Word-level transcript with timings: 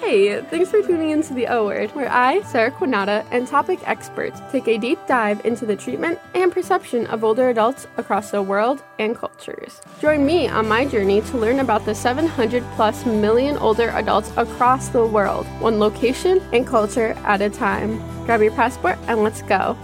Hey, 0.00 0.40
thanks 0.42 0.70
for 0.70 0.82
tuning 0.82 1.10
into 1.10 1.32
the 1.32 1.46
O 1.46 1.66
Word, 1.66 1.90
where 1.92 2.10
I, 2.10 2.42
Sarah 2.42 2.70
Quinata, 2.70 3.26
and 3.30 3.46
topic 3.46 3.78
experts 3.84 4.40
take 4.52 4.68
a 4.68 4.76
deep 4.76 4.98
dive 5.06 5.44
into 5.46 5.64
the 5.64 5.76
treatment 5.76 6.18
and 6.34 6.52
perception 6.52 7.06
of 7.06 7.24
older 7.24 7.48
adults 7.48 7.86
across 7.96 8.30
the 8.30 8.42
world 8.42 8.82
and 8.98 9.16
cultures. 9.16 9.80
Join 10.00 10.26
me 10.26 10.48
on 10.48 10.68
my 10.68 10.84
journey 10.84 11.22
to 11.22 11.38
learn 11.38 11.60
about 11.60 11.86
the 11.86 11.94
700 11.94 12.62
plus 12.74 13.06
million 13.06 13.56
older 13.56 13.88
adults 13.90 14.30
across 14.36 14.88
the 14.88 15.06
world, 15.06 15.46
one 15.60 15.78
location 15.78 16.42
and 16.52 16.66
culture 16.66 17.16
at 17.24 17.40
a 17.40 17.48
time. 17.48 17.98
Grab 18.26 18.42
your 18.42 18.52
passport 18.52 18.98
and 19.06 19.22
let's 19.22 19.42
go. 19.42 19.76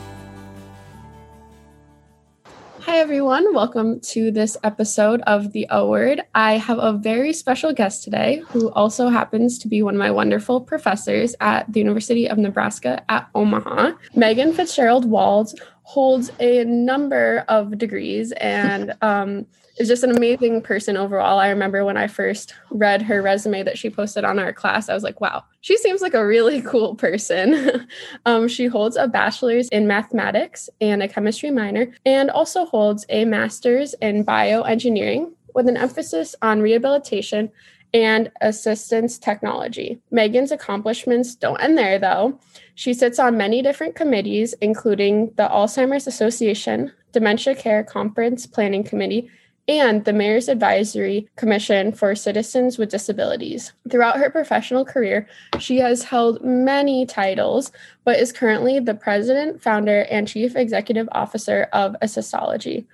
Hi, 2.90 2.98
everyone. 2.98 3.54
Welcome 3.54 4.00
to 4.00 4.32
this 4.32 4.56
episode 4.64 5.20
of 5.20 5.52
The 5.52 5.64
O 5.70 5.88
Word. 5.88 6.22
I 6.34 6.54
have 6.54 6.78
a 6.78 6.92
very 6.92 7.32
special 7.32 7.72
guest 7.72 8.02
today 8.02 8.42
who 8.48 8.68
also 8.72 9.08
happens 9.08 9.60
to 9.60 9.68
be 9.68 9.80
one 9.80 9.94
of 9.94 10.00
my 10.00 10.10
wonderful 10.10 10.60
professors 10.60 11.36
at 11.40 11.72
the 11.72 11.78
University 11.78 12.28
of 12.28 12.36
Nebraska 12.36 13.00
at 13.08 13.28
Omaha. 13.36 13.92
Meaghan 14.16 14.56
Fitzgerald 14.56 15.08
Walls 15.08 15.54
holds 15.84 16.32
a 16.40 16.64
number 16.64 17.44
of 17.46 17.78
degrees 17.78 18.32
and 18.32 18.92
um, 19.02 19.46
is 19.80 19.88
just 19.88 20.04
an 20.04 20.14
amazing 20.14 20.60
person 20.60 20.98
overall. 20.98 21.38
I 21.38 21.48
remember 21.48 21.86
when 21.86 21.96
I 21.96 22.06
first 22.06 22.54
read 22.70 23.00
her 23.00 23.22
resume 23.22 23.62
that 23.62 23.78
she 23.78 23.88
posted 23.88 24.24
on 24.24 24.38
our 24.38 24.52
class, 24.52 24.90
I 24.90 24.94
was 24.94 25.02
like, 25.02 25.22
wow, 25.22 25.42
she 25.62 25.78
seems 25.78 26.02
like 26.02 26.12
a 26.12 26.26
really 26.26 26.60
cool 26.70 26.94
person. 26.94 27.88
um, 28.26 28.46
she 28.46 28.66
holds 28.66 28.96
a 28.96 29.08
bachelor's 29.08 29.70
in 29.70 29.86
mathematics 29.86 30.68
and 30.82 31.02
a 31.02 31.08
chemistry 31.08 31.50
minor, 31.50 31.92
and 32.04 32.30
also 32.30 32.66
holds 32.66 33.06
a 33.08 33.24
master's 33.24 33.94
in 33.94 34.22
bioengineering 34.22 35.32
with 35.54 35.66
an 35.66 35.78
emphasis 35.78 36.36
on 36.42 36.60
rehabilitation 36.60 37.50
and 37.94 38.30
assistance 38.42 39.18
technology. 39.18 39.98
Meaghan's 40.12 40.52
accomplishments 40.52 41.34
don't 41.34 41.60
end 41.60 41.76
there, 41.76 41.98
though. 41.98 42.38
She 42.74 42.92
sits 42.92 43.18
on 43.18 43.36
many 43.38 43.62
different 43.62 43.96
committees, 43.96 44.52
including 44.60 45.32
the 45.36 45.48
Alzheimer's 45.48 46.06
Association, 46.06 46.92
Dementia 47.12 47.54
Care 47.54 47.82
Conference 47.82 48.46
Planning 48.46 48.84
Committee, 48.84 49.28
and 49.68 50.04
the 50.04 50.12
Mayor's 50.12 50.48
Advisory 50.48 51.28
Commission 51.36 51.92
for 51.92 52.14
Citizens 52.14 52.78
with 52.78 52.90
Disabilities. 52.90 53.72
Throughout 53.90 54.18
her 54.18 54.30
professional 54.30 54.84
career, 54.84 55.28
she 55.58 55.78
has 55.78 56.02
held 56.02 56.44
many 56.44 57.06
titles, 57.06 57.70
but 58.04 58.18
is 58.18 58.32
currently 58.32 58.80
the 58.80 58.94
president, 58.94 59.62
founder, 59.62 60.02
and 60.10 60.26
chief 60.26 60.56
executive 60.56 61.08
officer 61.12 61.68
of 61.72 61.94
Assistology. 62.02 62.86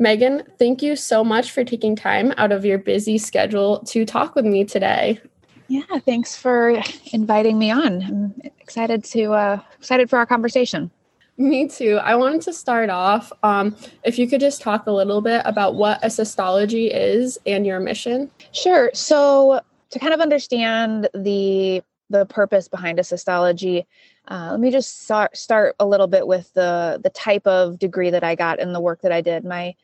Meaghan, 0.00 0.46
thank 0.58 0.82
you 0.82 0.96
so 0.96 1.22
much 1.22 1.50
for 1.50 1.64
taking 1.64 1.94
time 1.94 2.32
out 2.36 2.50
of 2.50 2.64
your 2.64 2.78
busy 2.78 3.18
schedule 3.18 3.80
to 3.80 4.06
talk 4.06 4.34
with 4.34 4.46
me 4.46 4.64
today. 4.64 5.20
Yeah, 5.68 5.98
thanks 6.04 6.36
for 6.36 6.82
inviting 7.12 7.58
me 7.58 7.70
on. 7.70 8.02
I'm 8.02 8.34
excited 8.60 9.04
to 9.04 9.32
uh, 9.32 9.60
excited 9.78 10.10
for 10.10 10.18
our 10.18 10.26
conversation. 10.26 10.90
Me 11.38 11.66
too. 11.66 11.98
I 12.02 12.14
wanted 12.14 12.42
to 12.42 12.52
start 12.52 12.90
off. 12.90 13.32
Um, 13.42 13.74
if 14.04 14.18
you 14.18 14.28
could 14.28 14.40
just 14.40 14.60
talk 14.60 14.86
a 14.86 14.92
little 14.92 15.20
bit 15.20 15.42
about 15.44 15.74
what 15.74 15.98
assistology 16.02 16.88
is 16.88 17.38
and 17.46 17.66
your 17.66 17.80
mission. 17.80 18.30
Sure. 18.52 18.90
So 18.92 19.60
to 19.90 19.98
kind 19.98 20.12
of 20.12 20.20
understand 20.20 21.08
the 21.14 21.82
the 22.10 22.26
purpose 22.26 22.68
behind 22.68 22.98
assistology, 22.98 23.86
uh, 24.28 24.48
let 24.50 24.60
me 24.60 24.70
just 24.70 25.04
start 25.04 25.36
start 25.36 25.74
a 25.80 25.86
little 25.86 26.06
bit 26.06 26.26
with 26.26 26.52
the 26.52 27.00
the 27.02 27.10
type 27.10 27.46
of 27.46 27.78
degree 27.78 28.10
that 28.10 28.22
I 28.22 28.34
got 28.34 28.60
in 28.60 28.74
the 28.74 28.80
work 28.80 29.00
that 29.00 29.12
I 29.12 29.22
did. 29.22 29.44
My 29.44 29.74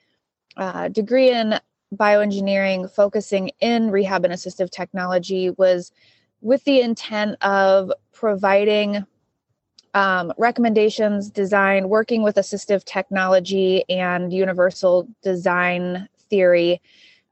uh, 0.57 0.89
degree 0.89 1.31
in 1.31 1.59
bioengineering, 1.95 2.93
focusing 2.95 3.51
in 3.61 3.91
rehab 3.91 4.25
and 4.25 4.35
assistive 4.35 4.71
technology, 4.71 5.51
was 5.51 5.93
with 6.43 6.63
the 6.65 6.83
intent 6.83 7.43
of 7.43 7.91
providing 8.13 9.07
um, 9.95 10.33
recommendations, 10.39 11.31
design, 11.31 11.89
working 11.89 12.23
with 12.23 12.37
assistive 12.37 12.85
technology 12.85 13.85
and 13.89 14.33
universal 14.33 15.09
design 15.23 16.09
theory 16.31 16.81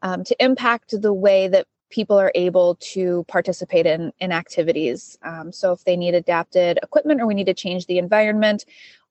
um, 0.02 0.24
to 0.24 0.44
impact 0.44 1.00
the 1.00 1.12
way 1.12 1.48
that 1.48 1.66
people 1.90 2.18
are 2.18 2.32
able 2.34 2.74
to 2.76 3.24
participate 3.28 3.86
in, 3.86 4.12
in 4.20 4.32
activities. 4.32 5.16
Um, 5.22 5.52
so 5.52 5.72
if 5.72 5.84
they 5.84 5.96
need 5.96 6.14
adapted 6.14 6.78
equipment 6.82 7.20
or 7.20 7.26
we 7.26 7.34
need 7.34 7.46
to 7.46 7.54
change 7.54 7.86
the 7.86 7.98
environment 7.98 8.64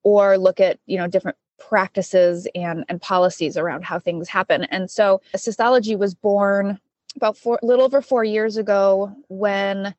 or 0.04 0.38
look 0.38 0.60
at, 0.60 0.80
you 0.86 0.98
know, 0.98 1.08
different 1.08 1.38
practices 1.58 2.48
and, 2.54 2.84
and 2.90 3.02
policies 3.02 3.56
around 3.58 3.86
how 3.86 3.98
things 3.98 4.28
happen. 4.28 4.66
And 4.66 4.92
so 4.92 5.22
assistology 5.34 5.96
was 5.96 6.14
born 6.14 6.80
about 7.16 7.38
four, 7.38 7.60
a 7.64 7.66
little 7.66 7.86
over 7.86 8.02
four 8.02 8.24
years 8.24 8.58
ago 8.58 9.16
when 9.30 9.96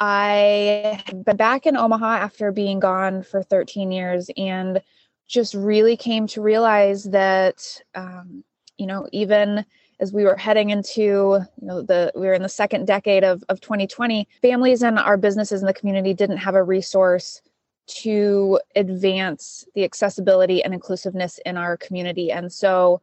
I 0.00 1.02
had 1.06 1.24
been 1.24 1.36
back 1.36 1.66
in 1.66 1.76
Omaha 1.76 2.06
after 2.06 2.52
being 2.52 2.78
gone 2.78 3.22
for 3.22 3.42
13 3.42 3.90
years 3.90 4.30
and 4.36 4.80
just 5.26 5.54
really 5.54 5.96
came 5.96 6.26
to 6.28 6.40
realize 6.40 7.04
that, 7.04 7.80
um, 7.94 8.44
you 8.78 8.86
know, 8.86 9.08
even 9.12 9.64
as 10.00 10.12
we 10.12 10.24
were 10.24 10.36
heading 10.36 10.70
into, 10.70 11.02
you 11.02 11.66
know, 11.66 11.82
the 11.82 12.12
we 12.14 12.26
were 12.26 12.32
in 12.32 12.42
the 12.42 12.48
second 12.48 12.86
decade 12.86 13.24
of, 13.24 13.42
of 13.48 13.60
2020, 13.60 14.28
families 14.40 14.82
and 14.82 14.98
our 14.98 15.16
businesses 15.16 15.60
in 15.60 15.66
the 15.66 15.74
community 15.74 16.14
didn't 16.14 16.36
have 16.36 16.54
a 16.54 16.62
resource 16.62 17.42
to 17.88 18.60
advance 18.76 19.66
the 19.74 19.82
accessibility 19.82 20.62
and 20.62 20.72
inclusiveness 20.72 21.40
in 21.44 21.56
our 21.56 21.76
community. 21.76 22.30
And 22.30 22.52
so 22.52 23.00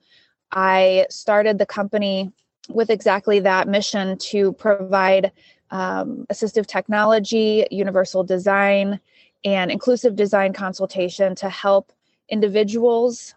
I 0.51 1.07
started 1.09 1.57
the 1.57 1.65
company 1.65 2.31
with 2.69 2.89
exactly 2.89 3.39
that 3.41 3.67
mission 3.67 4.17
to 4.17 4.53
provide 4.53 5.31
um, 5.71 6.25
assistive 6.31 6.65
technology, 6.65 7.65
universal 7.71 8.23
design, 8.23 8.99
and 9.43 9.71
inclusive 9.71 10.15
design 10.15 10.53
consultation 10.53 11.35
to 11.35 11.49
help 11.49 11.91
individuals 12.29 13.35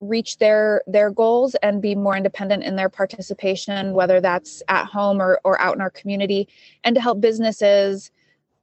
reach 0.00 0.38
their 0.38 0.82
their 0.86 1.10
goals 1.10 1.56
and 1.56 1.82
be 1.82 1.94
more 1.94 2.16
independent 2.16 2.62
in 2.62 2.76
their 2.76 2.88
participation 2.88 3.94
whether 3.94 4.20
that's 4.20 4.62
at 4.68 4.86
home 4.86 5.20
or, 5.20 5.40
or 5.44 5.60
out 5.60 5.74
in 5.74 5.80
our 5.80 5.90
community 5.90 6.48
and 6.84 6.94
to 6.94 7.00
help 7.00 7.20
businesses 7.20 8.12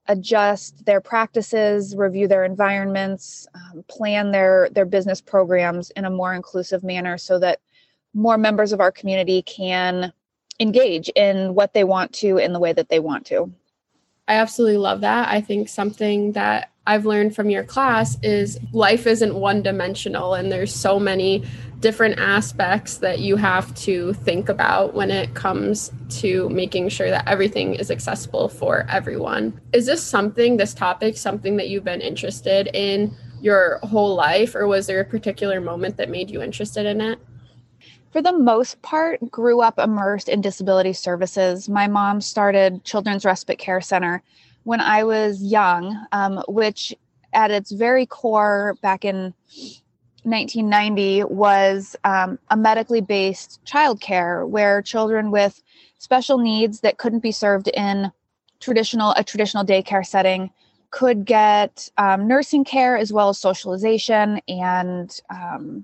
adjust 0.07 0.85
their 0.85 1.01
practices 1.01 1.93
review 1.95 2.25
their 2.25 2.45
environments 2.45 3.47
um, 3.53 3.83
plan 3.89 4.31
their 4.31 4.69
their 4.71 4.85
business 4.85 5.19
programs 5.19 5.89
in 5.91 6.05
a 6.05 6.09
more 6.09 6.33
inclusive 6.33 6.83
manner 6.83 7.17
so 7.17 7.37
that 7.37 7.59
more 8.13 8.37
members 8.37 8.71
of 8.71 8.79
our 8.79 8.91
community 8.91 9.41
can 9.41 10.13
engage 10.59 11.09
in 11.09 11.55
what 11.55 11.73
they 11.73 11.83
want 11.83 12.13
to 12.13 12.37
in 12.37 12.53
the 12.53 12.59
way 12.59 12.73
that 12.73 12.89
they 12.89 12.99
want 12.99 13.25
to. 13.27 13.51
I 14.27 14.35
absolutely 14.35 14.77
love 14.77 15.01
that. 15.01 15.29
I 15.29 15.41
think 15.41 15.69
something 15.69 16.31
that 16.31 16.71
I've 16.87 17.05
learned 17.05 17.35
from 17.35 17.49
your 17.49 17.63
class 17.63 18.17
is 18.21 18.59
life 18.71 19.07
isn't 19.07 19.35
one 19.35 19.61
dimensional 19.61 20.35
and 20.35 20.51
there's 20.51 20.73
so 20.73 20.99
many 20.99 21.43
different 21.79 22.19
aspects 22.19 22.97
that 22.97 23.19
you 23.19 23.35
have 23.35 23.73
to 23.75 24.13
think 24.13 24.49
about 24.49 24.93
when 24.93 25.11
it 25.11 25.33
comes 25.33 25.91
to 26.09 26.47
making 26.49 26.89
sure 26.89 27.09
that 27.09 27.27
everything 27.27 27.75
is 27.75 27.91
accessible 27.91 28.49
for 28.49 28.85
everyone. 28.89 29.59
Is 29.73 29.85
this 29.85 30.03
something, 30.03 30.57
this 30.57 30.73
topic, 30.73 31.17
something 31.17 31.57
that 31.57 31.69
you've 31.69 31.83
been 31.83 32.01
interested 32.01 32.69
in 32.73 33.15
your 33.41 33.79
whole 33.83 34.15
life, 34.15 34.55
or 34.55 34.65
was 34.67 34.87
there 34.87 35.01
a 35.01 35.05
particular 35.05 35.59
moment 35.59 35.97
that 35.97 36.09
made 36.09 36.31
you 36.31 36.41
interested 36.41 36.85
in 36.85 37.01
it? 37.01 37.19
For 38.15 38.21
the 38.21 38.31
most 38.31 38.81
part, 38.81 39.19
grew 39.29 39.59
up 39.59 39.77
immersed 39.77 40.29
in 40.29 40.39
disability 40.39 40.93
services. 40.93 41.67
My 41.67 41.85
mom 41.85 42.21
started 42.21 42.81
Children's 42.85 43.25
Respite 43.25 43.59
Care 43.59 43.81
Center 43.81 44.23
when 44.63 44.79
I 44.79 45.03
was 45.03 45.43
young, 45.43 46.01
um, 46.13 46.41
which 46.47 46.95
at 47.33 47.51
its 47.51 47.71
very 47.71 48.05
core 48.05 48.77
back 48.81 49.03
in 49.03 49.33
1990 50.23 51.25
was 51.25 51.97
um, 52.05 52.39
a 52.51 52.55
medically 52.55 53.01
based 53.01 53.59
childcare 53.65 54.47
where 54.47 54.81
children 54.81 55.29
with 55.29 55.61
special 55.97 56.37
needs 56.37 56.79
that 56.79 56.97
couldn't 56.97 57.19
be 57.19 57.33
served 57.33 57.67
in 57.67 58.13
traditional 58.61 59.13
a 59.17 59.25
traditional 59.25 59.65
daycare 59.65 60.05
setting 60.05 60.49
could 60.89 61.25
get 61.25 61.89
um, 61.97 62.29
nursing 62.29 62.63
care 62.63 62.95
as 62.95 63.11
well 63.11 63.27
as 63.27 63.37
socialization 63.37 64.39
and 64.47 65.19
um, 65.29 65.83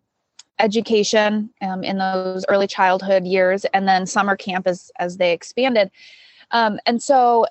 education 0.61 1.49
um, 1.61 1.83
in 1.83 1.97
those 1.97 2.45
early 2.47 2.67
childhood 2.67 3.25
years 3.25 3.65
and 3.65 3.87
then 3.87 4.05
summer 4.05 4.35
camp 4.35 4.67
as 4.67 4.91
as 4.97 5.17
they 5.17 5.33
expanded. 5.33 5.91
Um, 6.51 6.79
and 6.85 7.01
so 7.01 7.45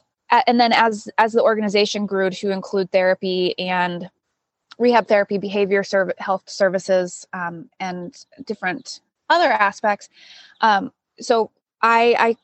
and 0.47 0.61
then 0.61 0.73
as 0.73 1.09
as 1.19 1.33
the 1.33 1.43
organization 1.43 2.07
grew 2.07 2.31
to 2.31 2.51
include 2.51 2.91
therapy 2.93 3.59
and 3.59 4.09
rehab 4.79 5.09
therapy 5.09 5.39
behavior 5.39 5.83
serv- 5.83 6.13
health 6.19 6.49
services 6.49 7.27
um, 7.33 7.69
and 7.81 8.25
different 8.45 9.01
other 9.29 9.53
aspects 9.53 10.09
um, 10.61 10.93
so 11.21 11.51
i 11.83 12.15
i 12.19 12.37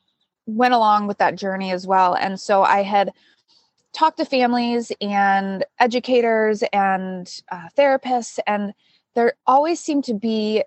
went 0.46 0.74
along 0.74 1.06
with 1.06 1.18
that 1.18 1.34
journey 1.34 1.72
as 1.72 1.86
well. 1.86 2.14
And 2.14 2.38
so 2.40 2.62
i 2.62 2.82
had 2.82 3.12
talked 3.92 4.18
to 4.18 4.24
families 4.24 4.92
and 5.00 5.64
educators 5.80 6.62
and 6.72 7.42
uh, 7.50 7.68
therapists 7.76 8.38
and 8.46 8.74
there 9.16 9.32
always 9.46 9.80
seemed 9.80 10.04
to 10.04 10.14
be 10.14 10.62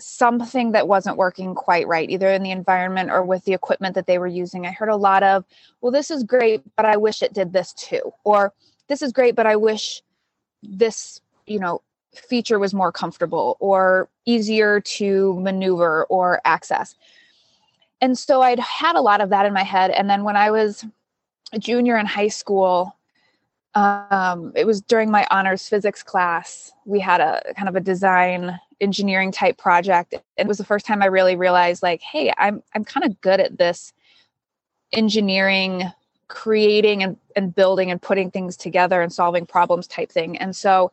something 0.00 0.72
that 0.72 0.88
wasn't 0.88 1.18
working 1.18 1.54
quite 1.54 1.86
right, 1.86 2.08
either 2.10 2.30
in 2.30 2.42
the 2.42 2.50
environment 2.50 3.10
or 3.10 3.22
with 3.22 3.44
the 3.44 3.52
equipment 3.52 3.94
that 3.94 4.06
they 4.06 4.18
were 4.18 4.26
using. 4.26 4.66
I 4.66 4.72
heard 4.72 4.88
a 4.88 4.96
lot 4.96 5.22
of, 5.22 5.44
well, 5.80 5.92
this 5.92 6.10
is 6.10 6.24
great, 6.24 6.62
but 6.74 6.86
I 6.86 6.96
wish 6.96 7.22
it 7.22 7.34
did 7.34 7.52
this 7.52 7.74
too. 7.74 8.12
Or 8.24 8.52
this 8.88 9.02
is 9.02 9.12
great, 9.12 9.36
but 9.36 9.46
I 9.46 9.56
wish 9.56 10.02
this, 10.62 11.20
you 11.46 11.60
know, 11.60 11.82
feature 12.14 12.58
was 12.58 12.72
more 12.72 12.90
comfortable 12.90 13.58
or 13.60 14.08
easier 14.24 14.80
to 14.80 15.38
maneuver 15.38 16.04
or 16.04 16.40
access. 16.46 16.94
And 18.00 18.18
so 18.18 18.40
I'd 18.40 18.58
had 18.58 18.96
a 18.96 19.02
lot 19.02 19.20
of 19.20 19.28
that 19.30 19.44
in 19.46 19.52
my 19.52 19.64
head. 19.64 19.90
And 19.90 20.08
then 20.08 20.24
when 20.24 20.36
I 20.36 20.50
was 20.50 20.84
a 21.52 21.58
junior 21.58 21.98
in 21.98 22.06
high 22.06 22.28
school, 22.28 22.96
um, 23.74 24.52
it 24.54 24.66
was 24.66 24.80
during 24.80 25.10
my 25.10 25.26
honors 25.30 25.68
physics 25.68 26.02
class. 26.02 26.72
We 26.84 27.00
had 27.00 27.20
a 27.20 27.42
kind 27.56 27.68
of 27.68 27.76
a 27.76 27.80
design 27.80 28.58
engineering 28.80 29.32
type 29.32 29.58
project. 29.58 30.14
It 30.36 30.46
was 30.46 30.58
the 30.58 30.64
first 30.64 30.86
time 30.86 31.02
I 31.02 31.06
really 31.06 31.36
realized, 31.36 31.82
like, 31.82 32.00
hey, 32.02 32.32
I'm 32.38 32.62
I'm 32.74 32.84
kind 32.84 33.04
of 33.04 33.20
good 33.20 33.40
at 33.40 33.58
this 33.58 33.92
engineering, 34.92 35.82
creating 36.28 37.02
and, 37.02 37.16
and 37.34 37.54
building 37.54 37.90
and 37.90 38.00
putting 38.00 38.30
things 38.30 38.56
together 38.56 39.02
and 39.02 39.12
solving 39.12 39.46
problems 39.46 39.86
type 39.86 40.10
thing. 40.10 40.38
And 40.38 40.54
so 40.54 40.92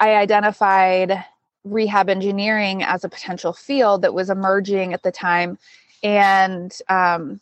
I 0.00 0.16
identified 0.16 1.24
rehab 1.64 2.10
engineering 2.10 2.82
as 2.82 3.04
a 3.04 3.08
potential 3.08 3.54
field 3.54 4.02
that 4.02 4.12
was 4.12 4.28
emerging 4.28 4.92
at 4.92 5.02
the 5.02 5.10
time 5.10 5.58
and 6.02 6.76
um, 6.90 7.40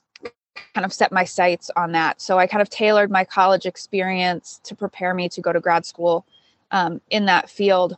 kind 0.75 0.85
of 0.85 0.93
set 0.93 1.13
my 1.13 1.25
sights 1.25 1.71
on 1.77 1.93
that. 1.93 2.21
So 2.21 2.39
I 2.39 2.47
kind 2.47 2.63
of 2.63 2.71
tailored 2.71 3.11
my 3.11 3.25
college 3.25 3.67
experience 3.67 4.61
to 4.65 4.75
prepare 4.75 5.15
me 5.15 5.29
to 5.31 5.41
go 5.41 5.53
to 5.53 5.61
grad 5.61 5.87
school 5.87 6.25
um, 6.71 7.01
in 7.11 7.27
that 7.27 7.49
field. 7.49 7.97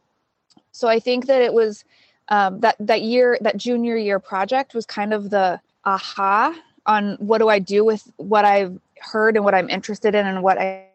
So 0.72 0.88
I 0.88 0.98
think 0.98 1.26
that 1.26 1.42
it 1.42 1.52
was 1.52 1.84
um, 2.28 2.60
that 2.60 2.76
that 2.80 3.02
year, 3.02 3.38
that 3.40 3.56
junior 3.56 3.96
year 3.96 4.18
project 4.18 4.74
was 4.74 4.86
kind 4.86 5.12
of 5.12 5.30
the 5.30 5.60
aha 5.84 6.58
on 6.86 7.14
what 7.18 7.38
do 7.38 7.48
I 7.48 7.58
do 7.58 7.84
with 7.84 8.10
what 8.16 8.44
I've 8.44 8.78
heard 9.00 9.36
and 9.36 9.44
what 9.44 9.54
I'm 9.54 9.68
interested 9.68 10.14
in 10.14 10.26
and 10.26 10.42
what 10.42 10.58
I, 10.58 10.88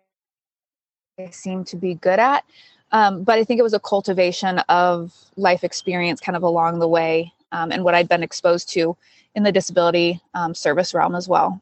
seem 1.31 1.65
to 1.65 1.75
be 1.75 1.95
good 1.95 2.17
at. 2.17 2.45
Um, 2.94 3.23
but 3.23 3.38
I 3.38 3.44
think 3.44 3.59
it 3.59 3.63
was 3.63 3.73
a 3.73 3.79
cultivation 3.79 4.59
of 4.69 5.13
life 5.35 5.65
experience 5.65 6.21
kind 6.21 6.38
of 6.38 6.44
along 6.44 6.79
the 6.79 6.88
way 6.88 7.33
um, 7.51 7.72
and 7.72 7.84
what 7.84 7.96
I'd 7.96 8.10
been 8.10 8.24
exposed 8.24 8.69
to 8.74 8.98
in 9.36 9.44
the 9.44 9.51
disability 9.51 10.22
um, 10.34 10.54
service 10.54 10.94
realm 10.94 11.16
as 11.16 11.28
well. 11.28 11.62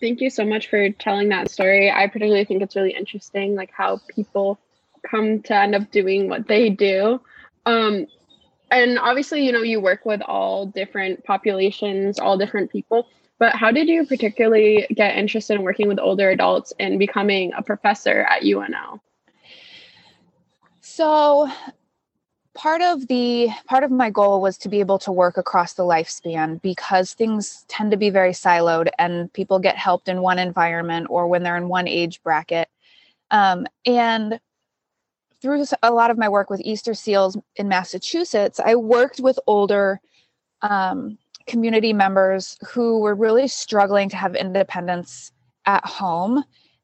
Thank 0.00 0.20
you 0.20 0.30
so 0.30 0.44
much 0.44 0.68
for 0.68 0.90
telling 0.90 1.28
that 1.30 1.50
story. 1.50 1.90
I 1.90 2.06
particularly 2.06 2.44
think 2.44 2.62
it's 2.62 2.76
really 2.76 2.94
interesting, 2.94 3.54
like 3.54 3.70
how 3.72 4.00
people 4.14 4.58
come 5.08 5.42
to 5.42 5.54
end 5.54 5.74
up 5.74 5.90
doing 5.90 6.28
what 6.28 6.46
they 6.46 6.70
do. 6.70 7.20
Um, 7.66 8.06
and 8.70 8.98
obviously, 8.98 9.44
you 9.44 9.52
know, 9.52 9.62
you 9.62 9.80
work 9.80 10.04
with 10.04 10.20
all 10.22 10.66
different 10.66 11.24
populations, 11.24 12.18
all 12.18 12.38
different 12.38 12.70
people. 12.70 13.08
But 13.38 13.54
how 13.54 13.70
did 13.70 13.88
you 13.88 14.04
particularly 14.04 14.86
get 14.94 15.16
interested 15.16 15.54
in 15.54 15.62
working 15.62 15.88
with 15.88 15.98
older 15.98 16.30
adults 16.30 16.72
and 16.78 16.98
becoming 16.98 17.52
a 17.56 17.62
professor 17.62 18.22
at 18.22 18.42
UNL? 18.42 19.00
So, 20.80 21.48
part 22.58 22.82
of 22.82 23.06
the 23.06 23.48
part 23.66 23.84
of 23.84 23.90
my 23.90 24.10
goal 24.10 24.40
was 24.40 24.58
to 24.58 24.68
be 24.68 24.80
able 24.80 24.98
to 24.98 25.12
work 25.12 25.36
across 25.36 25.74
the 25.74 25.84
lifespan 25.84 26.60
because 26.60 27.14
things 27.14 27.64
tend 27.68 27.92
to 27.92 27.96
be 27.96 28.10
very 28.10 28.32
siloed 28.32 28.88
and 28.98 29.32
people 29.32 29.60
get 29.60 29.76
helped 29.76 30.08
in 30.08 30.20
one 30.22 30.40
environment 30.40 31.06
or 31.08 31.28
when 31.28 31.44
they're 31.44 31.56
in 31.56 31.68
one 31.68 31.86
age 31.86 32.20
bracket. 32.24 32.68
Um, 33.30 33.68
and 33.86 34.40
through 35.40 35.64
a 35.84 35.92
lot 35.92 36.10
of 36.10 36.18
my 36.18 36.28
work 36.28 36.50
with 36.50 36.60
easter 36.64 36.94
seals 36.94 37.36
in 37.54 37.68
massachusetts 37.68 38.58
i 38.58 38.74
worked 38.74 39.20
with 39.20 39.38
older 39.46 40.00
um, 40.62 41.16
community 41.46 41.92
members 41.92 42.58
who 42.66 42.98
were 42.98 43.14
really 43.14 43.46
struggling 43.46 44.08
to 44.08 44.16
have 44.16 44.34
independence 44.34 45.30
at 45.66 45.84
home 45.86 46.42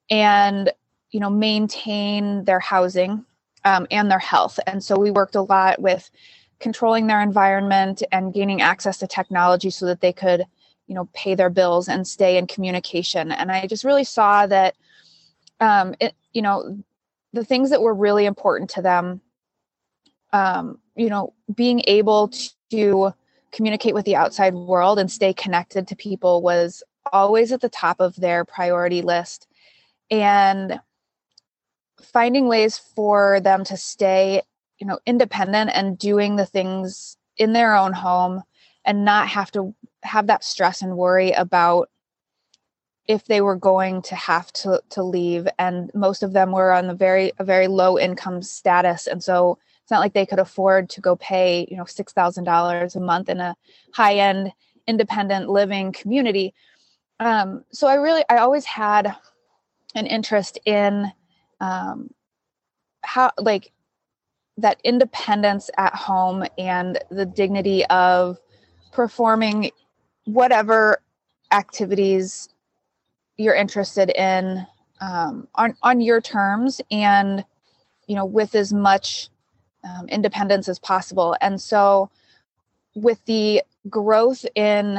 and 0.09 0.71
you 1.11 1.19
know 1.19 1.31
maintain 1.31 2.45
their 2.45 2.61
housing 2.61 3.25
um, 3.65 3.87
and 3.91 4.11
their 4.11 4.19
health. 4.19 4.59
And 4.67 4.83
so 4.83 4.99
we 4.99 5.11
worked 5.11 5.35
a 5.35 5.43
lot 5.43 5.81
with 5.81 6.11
controlling 6.61 7.07
their 7.07 7.21
environment 7.21 8.03
and 8.13 8.33
gaining 8.33 8.63
access 8.63 8.99
to 8.99 9.07
technology 9.07 9.71
so 9.71 9.87
that 9.87 10.01
they 10.01 10.13
could, 10.13 10.45
you 10.87 10.95
know, 10.95 11.09
pay 11.15 11.35
their 11.35 11.51
bills 11.51 11.89
and 11.89 12.07
stay 12.07 12.37
in 12.37 12.47
communication. 12.47 13.33
And 13.33 13.51
I 13.51 13.67
just 13.67 13.85
really 13.85 14.05
saw 14.05 14.47
that, 14.47 14.77
um, 15.61 15.95
it, 16.01 16.15
you 16.33 16.43
know, 16.43 16.79
the 17.33 17.45
things 17.45 17.71
that 17.71 17.83
were 17.83 17.95
really 17.95 18.27
important 18.27 18.71
to 18.71 18.83
them, 18.83 19.21
um, 20.33 20.79
you 20.97 21.09
know, 21.09 21.33
being 21.55 21.83
able 21.87 22.31
to 22.71 23.13
communicate 23.51 23.95
with 23.95 24.05
the 24.05 24.17
outside 24.17 24.55
world 24.55 24.99
and 24.99 25.11
stay 25.11 25.33
connected 25.33 25.89
to 25.89 25.97
people 25.97 26.43
was 26.43 26.83
always 27.13 27.53
at 27.53 27.61
the 27.61 27.69
top 27.69 28.01
of 28.01 28.17
their 28.17 28.45
priority 28.45 29.03
list. 29.03 29.47
And 30.11 30.81
finding 32.05 32.49
ways 32.49 32.79
for 32.79 33.41
them 33.41 33.65
to 33.65 33.77
stay 33.77 34.43
you 34.79 34.87
know 34.87 34.99
independent 35.07 35.71
and 35.75 35.99
doing 35.99 36.37
the 36.37 36.47
things 36.47 37.17
in 37.37 37.53
their 37.53 37.75
own 37.75 37.93
home 37.93 38.43
and 38.85 39.05
not 39.05 39.29
have 39.29 39.51
to 39.53 39.75
have 40.03 40.27
that 40.27 40.45
stress 40.45 40.83
and 40.83 40.97
worry 40.97 41.33
about 41.33 41.91
if 43.07 43.27
they 43.27 43.41
were 43.41 43.57
going 43.57 44.03
to 44.03 44.15
have 44.15 44.53
to 44.53 44.81
to 44.91 45.03
leave. 45.03 45.47
And 45.59 45.91
most 45.95 46.23
of 46.23 46.33
them 46.33 46.53
were 46.53 46.73
on 46.73 46.87
the 46.87 46.95
very 46.95 47.33
a 47.39 47.45
very 47.45 47.67
low 47.67 47.99
income 47.99 48.43
status. 48.43 49.07
And 49.07 49.23
so 49.23 49.59
it's 49.83 49.91
not 49.91 50.01
like 50.01 50.15
they 50.15 50.27
could 50.27 50.39
afford 50.39 50.89
to 50.91 51.01
go 51.01 51.17
pay 51.17 51.67
you 51.71 51.77
know 51.77 51.85
$6000 51.85 52.97
a 52.97 53.01
month 53.01 53.29
in 53.29 53.41
a 53.41 53.57
high 53.93 54.17
end 54.17 54.53
independent 54.87 55.49
living 55.49 55.93
community. 55.93 56.55
Um, 57.21 57.65
so 57.71 57.87
i 57.87 57.95
really 57.95 58.25
i 58.29 58.39
always 58.39 58.65
had 58.65 59.15
an 59.95 60.07
interest 60.07 60.59
in 60.67 61.13
um, 61.65 62.11
how 63.03 63.31
like 63.39 63.73
that 64.57 64.81
independence 64.85 65.71
at 65.77 65.95
home 65.95 66.45
and 66.59 66.99
the 67.11 67.27
dignity 67.27 67.85
of 67.87 68.39
performing 68.93 69.71
whatever 70.25 71.01
activities 71.53 72.49
you're 73.37 73.55
interested 73.55 74.11
in 74.11 74.67
um, 75.01 75.49
on 75.55 75.75
on 75.83 76.01
your 76.01 76.21
terms 76.21 76.81
and 76.91 77.45
you 78.07 78.15
know 78.15 78.25
with 78.25 78.55
as 78.55 78.73
much 78.73 79.29
um, 79.85 80.09
independence 80.09 80.69
as 80.69 80.79
possible. 80.79 81.37
And 81.41 81.61
so 81.61 82.11
with 82.95 83.25
the 83.27 83.63
growth 83.89 84.47
in 84.55 84.99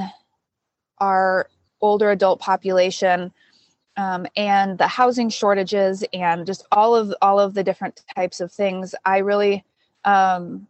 our 1.00 1.50
older 1.82 2.12
adult 2.12 2.40
population 2.40 3.32
um, 3.97 4.28
and 4.35 4.78
the 4.78 4.87
housing 4.87 5.30
shortages 5.30 6.04
and 6.14 6.45
just 6.45 6.66
all 6.71 6.95
of 6.95 7.14
all 7.21 7.40
of 7.40 7.54
the 7.54 7.64
different 7.64 8.02
types 8.16 8.40
of 8.40 8.52
things 8.52 8.95
i 9.06 9.18
really 9.18 9.64
um, 10.04 10.68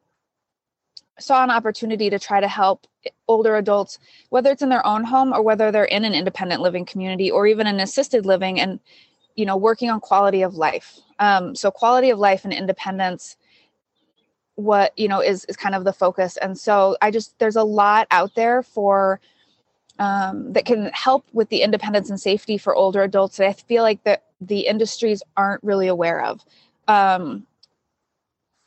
saw 1.20 1.44
an 1.44 1.50
opportunity 1.50 2.10
to 2.10 2.20
try 2.20 2.40
to 2.40 2.48
help 2.48 2.88
older 3.28 3.56
adults 3.56 4.00
whether 4.30 4.52
it's 4.52 4.62
in 4.62 4.70
their 4.70 4.86
own 4.86 5.04
home 5.04 5.34
or 5.34 5.42
whether 5.42 5.72
they're 5.72 5.86
in 5.86 6.06
an 6.06 6.14
independent 6.14 6.62
living 6.62 6.86
community 6.86 7.32
or 7.32 7.48
even 7.48 7.68
an 7.68 7.80
assisted 7.80 8.26
living 8.26 8.60
and 8.60 8.80
you 9.36 9.46
know 9.46 9.58
working 9.58 9.90
on 9.90 10.00
quality 10.00 10.42
of 10.42 10.56
life. 10.56 11.00
Um, 11.20 11.56
so 11.56 11.72
quality 11.72 12.10
of 12.10 12.20
life 12.20 12.44
and 12.44 12.54
independence 12.54 13.38
what 14.56 14.98
you 14.98 15.08
know 15.08 15.22
is 15.22 15.46
is 15.46 15.58
kind 15.58 15.76
of 15.76 15.84
the 15.84 15.94
focus. 15.94 16.38
And 16.38 16.58
so 16.58 16.98
i 17.02 17.12
just 17.12 17.38
there's 17.40 17.58
a 17.58 17.64
lot 17.64 18.08
out 18.12 18.36
there 18.36 18.64
for 18.64 19.20
um, 20.00 20.54
that 20.54 20.66
can 20.66 20.88
help 20.94 21.26
with 21.34 21.50
the 21.50 21.62
independence 21.62 22.10
and 22.10 22.20
safety 22.20 22.58
for 22.58 22.76
older 22.76 23.04
adults 23.04 23.38
that 23.38 23.48
I 23.48 23.54
feel 23.54 23.84
like 23.84 24.04
that 24.04 24.24
the 24.42 24.62
industries 24.62 25.24
aren't 25.38 25.64
really 25.64 25.88
aware 25.88 26.24
of. 26.24 26.44
Um, 26.88 27.46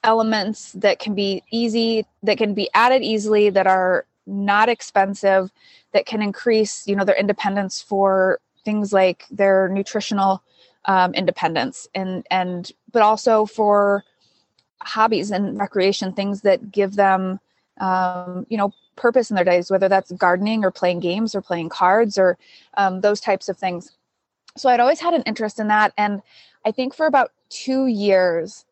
elements 0.05 0.73
that 0.73 0.99
can 0.99 1.15
be 1.15 1.43
easy, 1.51 2.07
that 2.23 2.39
can 2.39 2.55
be 2.55 2.71
added 2.75 3.03
easily, 3.03 3.51
that 3.51 3.67
are 3.67 4.07
not 4.27 4.69
expensive, 4.69 5.51
that 5.93 6.07
can 6.07 6.23
increase, 6.23 6.87
you 6.87 6.97
know, 6.97 7.05
their 7.05 7.19
independence 7.19 7.83
for 7.83 8.41
things 8.65 8.93
like 8.93 9.25
their 9.31 9.69
nutritional 9.69 10.43
um, 10.85 11.15
independence 11.15 11.87
and 11.95 12.27
and 12.31 12.73
but 12.93 13.03
also 13.03 13.45
for 13.47 14.05
hobbies 14.81 15.31
and 15.31 15.59
recreation 15.59 16.13
things 16.13 16.41
that 16.43 16.73
give 16.73 16.97
them 16.97 17.39
um, 17.79 18.47
you 18.49 18.57
know 18.57 18.73
purpose 18.99 19.31
in 19.31 19.37
their 19.37 19.45
days, 19.45 19.71
whether 19.71 19.89
that's 19.89 20.13
gardening 20.13 20.65
or 20.65 20.71
playing 20.71 21.01
games 21.01 21.35
or 21.35 21.41
playing 21.41 21.71
cards 21.71 22.19
or 22.19 22.37
um, 22.75 23.01
those 23.01 23.21
types 23.21 23.49
of 23.49 23.57
things. 23.57 23.93
So 24.57 24.69
I'd 24.69 24.81
always 24.81 25.01
had 25.01 25.15
an 25.15 25.23
interest 25.23 25.59
in 25.59 25.69
that. 25.69 25.93
And 25.97 26.21
I 26.67 26.73
think 26.73 26.95
for 26.95 27.07
about 27.07 27.33
two 27.49 27.87
years, 27.87 28.65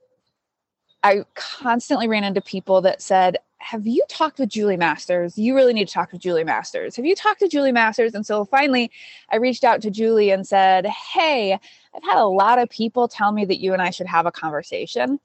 I 1.02 1.24
constantly 1.34 2.08
ran 2.08 2.24
into 2.24 2.40
people 2.40 2.80
that 2.82 3.00
said, 3.00 3.38
Have 3.58 3.86
you 3.86 4.02
talked 4.08 4.38
with 4.38 4.48
Julie 4.48 4.76
Masters? 4.76 5.38
You 5.38 5.54
really 5.54 5.72
need 5.72 5.86
to 5.88 5.94
talk 5.94 6.10
to 6.10 6.18
Julie 6.18 6.44
Masters. 6.44 6.96
Have 6.96 7.06
you 7.06 7.14
talked 7.14 7.40
to 7.40 7.48
Julie 7.48 7.72
Masters? 7.72 8.14
And 8.14 8.26
so 8.26 8.44
finally, 8.44 8.90
I 9.30 9.36
reached 9.36 9.62
out 9.62 9.80
to 9.82 9.90
Julie 9.90 10.30
and 10.30 10.46
said, 10.46 10.86
Hey, 10.86 11.52
I've 11.52 12.04
had 12.04 12.18
a 12.18 12.26
lot 12.26 12.58
of 12.58 12.68
people 12.68 13.06
tell 13.08 13.32
me 13.32 13.44
that 13.44 13.60
you 13.60 13.72
and 13.72 13.80
I 13.80 13.90
should 13.90 14.08
have 14.08 14.26
a 14.26 14.32
conversation. 14.32 15.20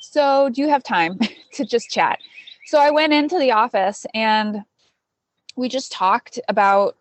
So 0.00 0.48
do 0.48 0.60
you 0.62 0.68
have 0.68 0.82
time 0.82 1.18
to 1.52 1.64
just 1.64 1.90
chat? 1.90 2.18
So 2.64 2.78
I 2.78 2.90
went 2.90 3.12
into 3.12 3.38
the 3.38 3.52
office 3.52 4.06
and 4.14 4.64
we 5.56 5.68
just 5.68 5.92
talked 5.92 6.38
about 6.48 6.96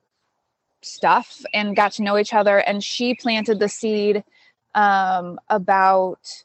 stuff 0.82 1.44
and 1.54 1.76
got 1.76 1.94
to 1.94 2.04
know 2.04 2.18
each 2.18 2.34
other. 2.34 2.60
And 2.60 2.84
she 2.84 3.14
planted 3.14 3.60
the 3.60 3.70
seed 3.70 4.24
um, 4.76 5.40
about 5.50 6.44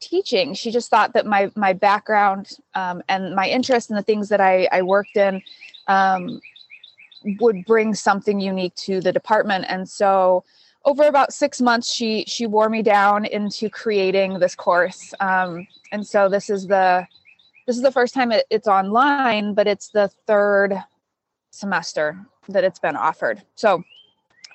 teaching. 0.00 0.54
She 0.54 0.70
just 0.70 0.90
thought 0.90 1.12
that 1.12 1.26
my 1.26 1.50
my 1.54 1.72
background 1.72 2.58
um, 2.74 3.02
and 3.08 3.34
my 3.34 3.48
interest 3.48 3.90
in 3.90 3.96
the 3.96 4.02
things 4.02 4.28
that 4.30 4.40
I, 4.40 4.68
I 4.72 4.82
worked 4.82 5.16
in 5.16 5.42
um, 5.86 6.40
would 7.38 7.64
bring 7.66 7.94
something 7.94 8.40
unique 8.40 8.74
to 8.76 9.00
the 9.00 9.12
department. 9.12 9.66
And 9.68 9.88
so 9.88 10.44
over 10.84 11.04
about 11.04 11.32
six 11.32 11.60
months, 11.60 11.92
she 11.92 12.24
she 12.26 12.46
wore 12.46 12.68
me 12.68 12.82
down 12.82 13.26
into 13.26 13.68
creating 13.68 14.38
this 14.38 14.54
course. 14.54 15.12
Um, 15.20 15.66
and 15.92 16.06
so 16.06 16.28
this 16.28 16.48
is 16.48 16.66
the 16.66 17.06
this 17.70 17.76
is 17.76 17.84
the 17.84 17.92
first 17.92 18.14
time 18.14 18.32
it, 18.32 18.46
it's 18.50 18.66
online, 18.66 19.54
but 19.54 19.68
it's 19.68 19.90
the 19.90 20.08
third 20.26 20.74
semester 21.52 22.18
that 22.48 22.64
it's 22.64 22.80
been 22.80 22.96
offered. 22.96 23.40
So 23.54 23.84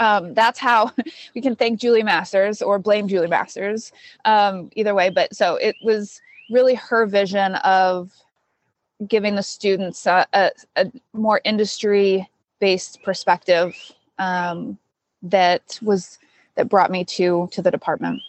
um, 0.01 0.33
that's 0.33 0.59
how 0.59 0.91
we 1.33 1.39
can 1.39 1.55
thank 1.55 1.79
Julie 1.79 2.03
Masters 2.03 2.61
or 2.61 2.77
blame 2.77 3.07
Julie 3.07 3.27
Masters, 3.27 3.93
um, 4.25 4.69
either 4.75 4.93
way. 4.93 5.11
But 5.11 5.33
so 5.33 5.55
it 5.55 5.77
was 5.81 6.19
really 6.51 6.75
her 6.75 7.05
vision 7.05 7.55
of 7.55 8.11
giving 9.07 9.35
the 9.35 9.43
students 9.43 10.05
a, 10.05 10.27
a, 10.33 10.51
a 10.75 10.91
more 11.13 11.39
industry 11.45 12.29
based 12.59 13.01
perspective 13.01 13.77
um, 14.19 14.77
that 15.21 15.79
was 15.81 16.19
that 16.55 16.67
brought 16.67 16.91
me 16.91 17.05
to 17.05 17.47
to 17.53 17.61
the 17.61 17.71
department. 17.71 18.21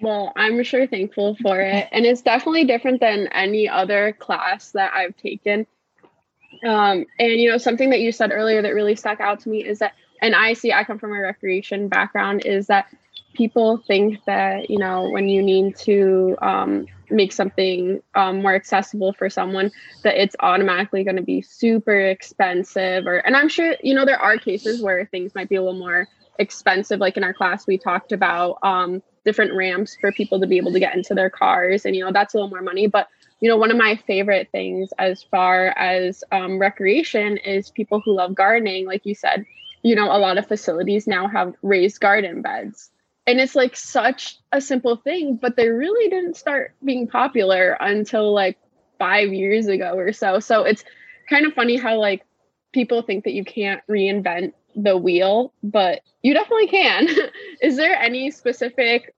Well, 0.00 0.32
I'm 0.36 0.62
sure 0.62 0.86
thankful 0.86 1.36
for 1.42 1.60
it. 1.60 1.88
And 1.90 2.06
it's 2.06 2.22
definitely 2.22 2.64
different 2.64 3.00
than 3.00 3.26
any 3.28 3.68
other 3.68 4.12
class 4.12 4.72
that 4.72 4.92
I've 4.94 5.16
taken. 5.16 5.66
Um, 6.64 7.04
and 7.18 7.32
you 7.32 7.50
know, 7.50 7.58
something 7.58 7.90
that 7.90 8.00
you 8.00 8.12
said 8.12 8.32
earlier 8.32 8.62
that 8.62 8.74
really 8.74 8.96
stuck 8.96 9.20
out 9.20 9.40
to 9.40 9.48
me 9.48 9.64
is 9.64 9.80
that, 9.80 9.94
and 10.22 10.34
I 10.34 10.52
see 10.52 10.72
I 10.72 10.84
come 10.84 10.98
from 10.98 11.12
a 11.12 11.20
recreation 11.20 11.88
background, 11.88 12.44
is 12.44 12.66
that 12.68 12.86
people 13.34 13.78
think 13.86 14.18
that 14.24 14.68
you 14.68 14.78
know 14.78 15.08
when 15.10 15.28
you 15.28 15.42
need 15.42 15.76
to 15.76 16.36
um, 16.42 16.86
make 17.10 17.32
something 17.32 18.02
um, 18.14 18.42
more 18.42 18.54
accessible 18.54 19.12
for 19.12 19.30
someone 19.30 19.70
that 20.02 20.20
it's 20.20 20.34
automatically 20.40 21.04
going 21.04 21.16
to 21.16 21.22
be 21.22 21.40
super 21.40 21.98
expensive 22.00 23.06
or 23.06 23.18
and 23.18 23.36
i'm 23.36 23.48
sure 23.48 23.76
you 23.82 23.94
know 23.94 24.04
there 24.04 24.20
are 24.20 24.36
cases 24.36 24.82
where 24.82 25.06
things 25.06 25.34
might 25.34 25.48
be 25.48 25.56
a 25.56 25.62
little 25.62 25.78
more 25.78 26.06
expensive 26.38 26.98
like 26.98 27.16
in 27.16 27.24
our 27.24 27.32
class 27.32 27.66
we 27.66 27.78
talked 27.78 28.12
about 28.12 28.58
um, 28.62 29.02
different 29.24 29.52
ramps 29.52 29.96
for 30.00 30.12
people 30.12 30.40
to 30.40 30.46
be 30.46 30.56
able 30.56 30.72
to 30.72 30.80
get 30.80 30.94
into 30.94 31.14
their 31.14 31.30
cars 31.30 31.84
and 31.84 31.94
you 31.94 32.04
know 32.04 32.12
that's 32.12 32.34
a 32.34 32.36
little 32.36 32.50
more 32.50 32.62
money 32.62 32.86
but 32.86 33.08
you 33.40 33.48
know, 33.48 33.56
one 33.56 33.70
of 33.70 33.76
my 33.76 33.96
favorite 34.06 34.48
things 34.50 34.90
as 34.98 35.22
far 35.22 35.68
as 35.76 36.24
um, 36.32 36.58
recreation 36.58 37.36
is 37.38 37.70
people 37.70 38.00
who 38.00 38.16
love 38.16 38.34
gardening. 38.34 38.86
Like 38.86 39.06
you 39.06 39.14
said, 39.14 39.44
you 39.82 39.94
know, 39.94 40.06
a 40.06 40.18
lot 40.18 40.38
of 40.38 40.48
facilities 40.48 41.06
now 41.06 41.28
have 41.28 41.54
raised 41.62 42.00
garden 42.00 42.42
beds. 42.42 42.90
And 43.26 43.40
it's 43.40 43.54
like 43.54 43.76
such 43.76 44.38
a 44.52 44.60
simple 44.60 44.96
thing, 44.96 45.36
but 45.36 45.56
they 45.56 45.68
really 45.68 46.08
didn't 46.10 46.36
start 46.36 46.74
being 46.84 47.06
popular 47.06 47.76
until 47.78 48.32
like 48.32 48.58
five 48.98 49.32
years 49.32 49.66
ago 49.68 49.92
or 49.96 50.12
so. 50.12 50.40
So 50.40 50.64
it's 50.64 50.82
kind 51.28 51.46
of 51.46 51.52
funny 51.52 51.76
how 51.76 51.98
like 51.98 52.24
people 52.72 53.02
think 53.02 53.24
that 53.24 53.34
you 53.34 53.44
can't 53.44 53.82
reinvent 53.88 54.54
the 54.78 54.96
wheel, 54.96 55.52
but 55.62 56.02
you 56.22 56.32
definitely 56.34 56.68
can. 56.68 57.08
Is 57.60 57.76
there 57.76 57.96
any 57.96 58.30
specific 58.30 59.14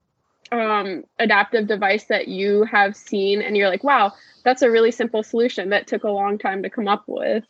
um, 0.50 1.04
adaptive 1.18 1.68
device 1.68 2.04
that 2.04 2.28
you 2.28 2.64
have 2.64 2.96
seen 2.96 3.42
and 3.42 3.56
you're 3.56 3.68
like, 3.68 3.84
wow, 3.84 4.12
that's 4.44 4.62
a 4.62 4.70
really 4.70 4.90
simple 4.90 5.22
solution 5.22 5.70
that 5.70 5.86
took 5.86 6.04
a 6.04 6.10
long 6.10 6.38
time 6.38 6.62
to 6.62 6.70
come 6.70 6.88
up 6.88 7.04
with? 7.06 7.44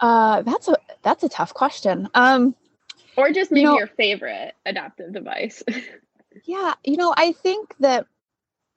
Uh, 0.00 0.42
that's 0.42 0.68
a 0.68 0.76
that's 1.02 1.22
a 1.22 1.28
tough 1.28 1.52
question. 1.54 2.08
Um, 2.14 2.54
or 3.16 3.30
just 3.30 3.50
maybe 3.50 3.62
you 3.62 3.66
know, 3.66 3.78
your 3.78 3.88
favorite 3.88 4.54
adaptive 4.64 5.12
device. 5.12 5.62
yeah, 6.44 6.74
you 6.84 6.96
know, 6.96 7.12
I 7.16 7.32
think 7.32 7.74
that 7.80 8.06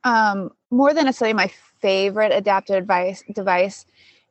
um, 0.03 0.51
more 0.71 0.93
than 0.93 1.05
necessarily 1.05 1.33
my 1.33 1.51
favorite 1.79 2.31
adaptive 2.31 2.81
device 2.83 3.23
device 3.33 3.85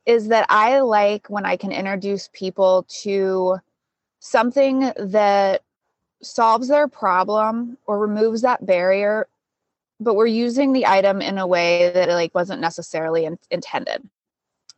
is 0.05 0.27
that 0.29 0.45
I 0.49 0.79
like 0.79 1.29
when 1.29 1.45
I 1.45 1.55
can 1.55 1.71
introduce 1.71 2.29
people 2.33 2.85
to 3.03 3.57
something 4.21 4.93
that 4.97 5.63
solves 6.21 6.67
their 6.67 6.87
problem 6.87 7.77
or 7.87 7.99
removes 7.99 8.43
that 8.43 8.65
barrier 8.65 9.27
but 10.01 10.15
we're 10.15 10.25
using 10.25 10.73
the 10.73 10.87
item 10.87 11.21
in 11.21 11.37
a 11.37 11.45
way 11.45 11.91
that 11.93 12.09
like 12.09 12.33
wasn't 12.33 12.59
necessarily 12.59 13.25
in, 13.25 13.37
intended. 13.51 14.07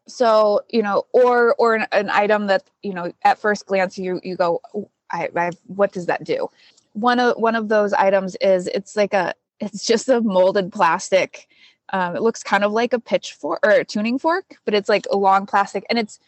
So 0.05 0.61
you 0.69 0.83
know 0.83 1.05
or 1.13 1.55
or 1.55 1.75
an, 1.75 1.87
an, 1.93 2.09
item 2.09 2.47
that 2.47 2.69
you 2.83 2.93
know 2.93 3.13
at 3.23 3.39
first 3.39 3.65
glance 3.65 3.97
you 3.97 4.19
you 4.21 4.35
go 4.35 4.61
I, 5.09 5.29
I 5.35 5.51
what 5.67 5.93
does 5.93 6.07
that 6.07 6.25
do? 6.25 6.49
One 6.91 7.19
of 7.19 7.37
one 7.37 7.55
of 7.55 7.69
those 7.69 7.93
items 7.93 8.35
is 8.41 8.67
it's 8.67 8.97
like 8.97 9.13
a 9.13 9.33
it's 9.61 9.85
just 9.85 10.09
a 10.09 10.19
molded 10.19 10.73
plastic 10.73 11.47
um, 11.93 12.15
it 12.15 12.21
looks 12.21 12.43
kind 12.43 12.65
of 12.65 12.73
like 12.73 12.91
a 12.91 12.99
pitchfork 12.99 13.59
or 13.63 13.71
a 13.71 13.85
tuning 13.85 14.19
fork 14.19 14.55
but 14.65 14.73
it's 14.73 14.89
like 14.89 15.05
a 15.09 15.17
long 15.17 15.45
plastic 15.45 15.85
and 15.89 15.97
it's 15.97 16.19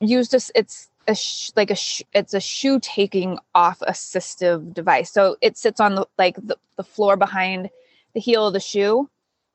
used 0.00 0.34
as 0.34 0.50
it's 0.54 0.88
a 1.06 1.14
sh- 1.14 1.50
like 1.56 1.70
a 1.70 1.74
sh- 1.74 2.02
it's 2.12 2.34
a 2.34 2.40
shoe 2.40 2.78
taking 2.80 3.38
off 3.54 3.80
assistive 3.80 4.72
device. 4.72 5.10
So 5.10 5.36
it 5.40 5.56
sits 5.56 5.80
on 5.80 5.94
the 5.94 6.06
like 6.18 6.36
the, 6.36 6.56
the 6.76 6.84
floor 6.84 7.16
behind 7.16 7.70
the 8.14 8.20
heel 8.20 8.46
of 8.46 8.52
the 8.52 8.60
shoe 8.60 9.08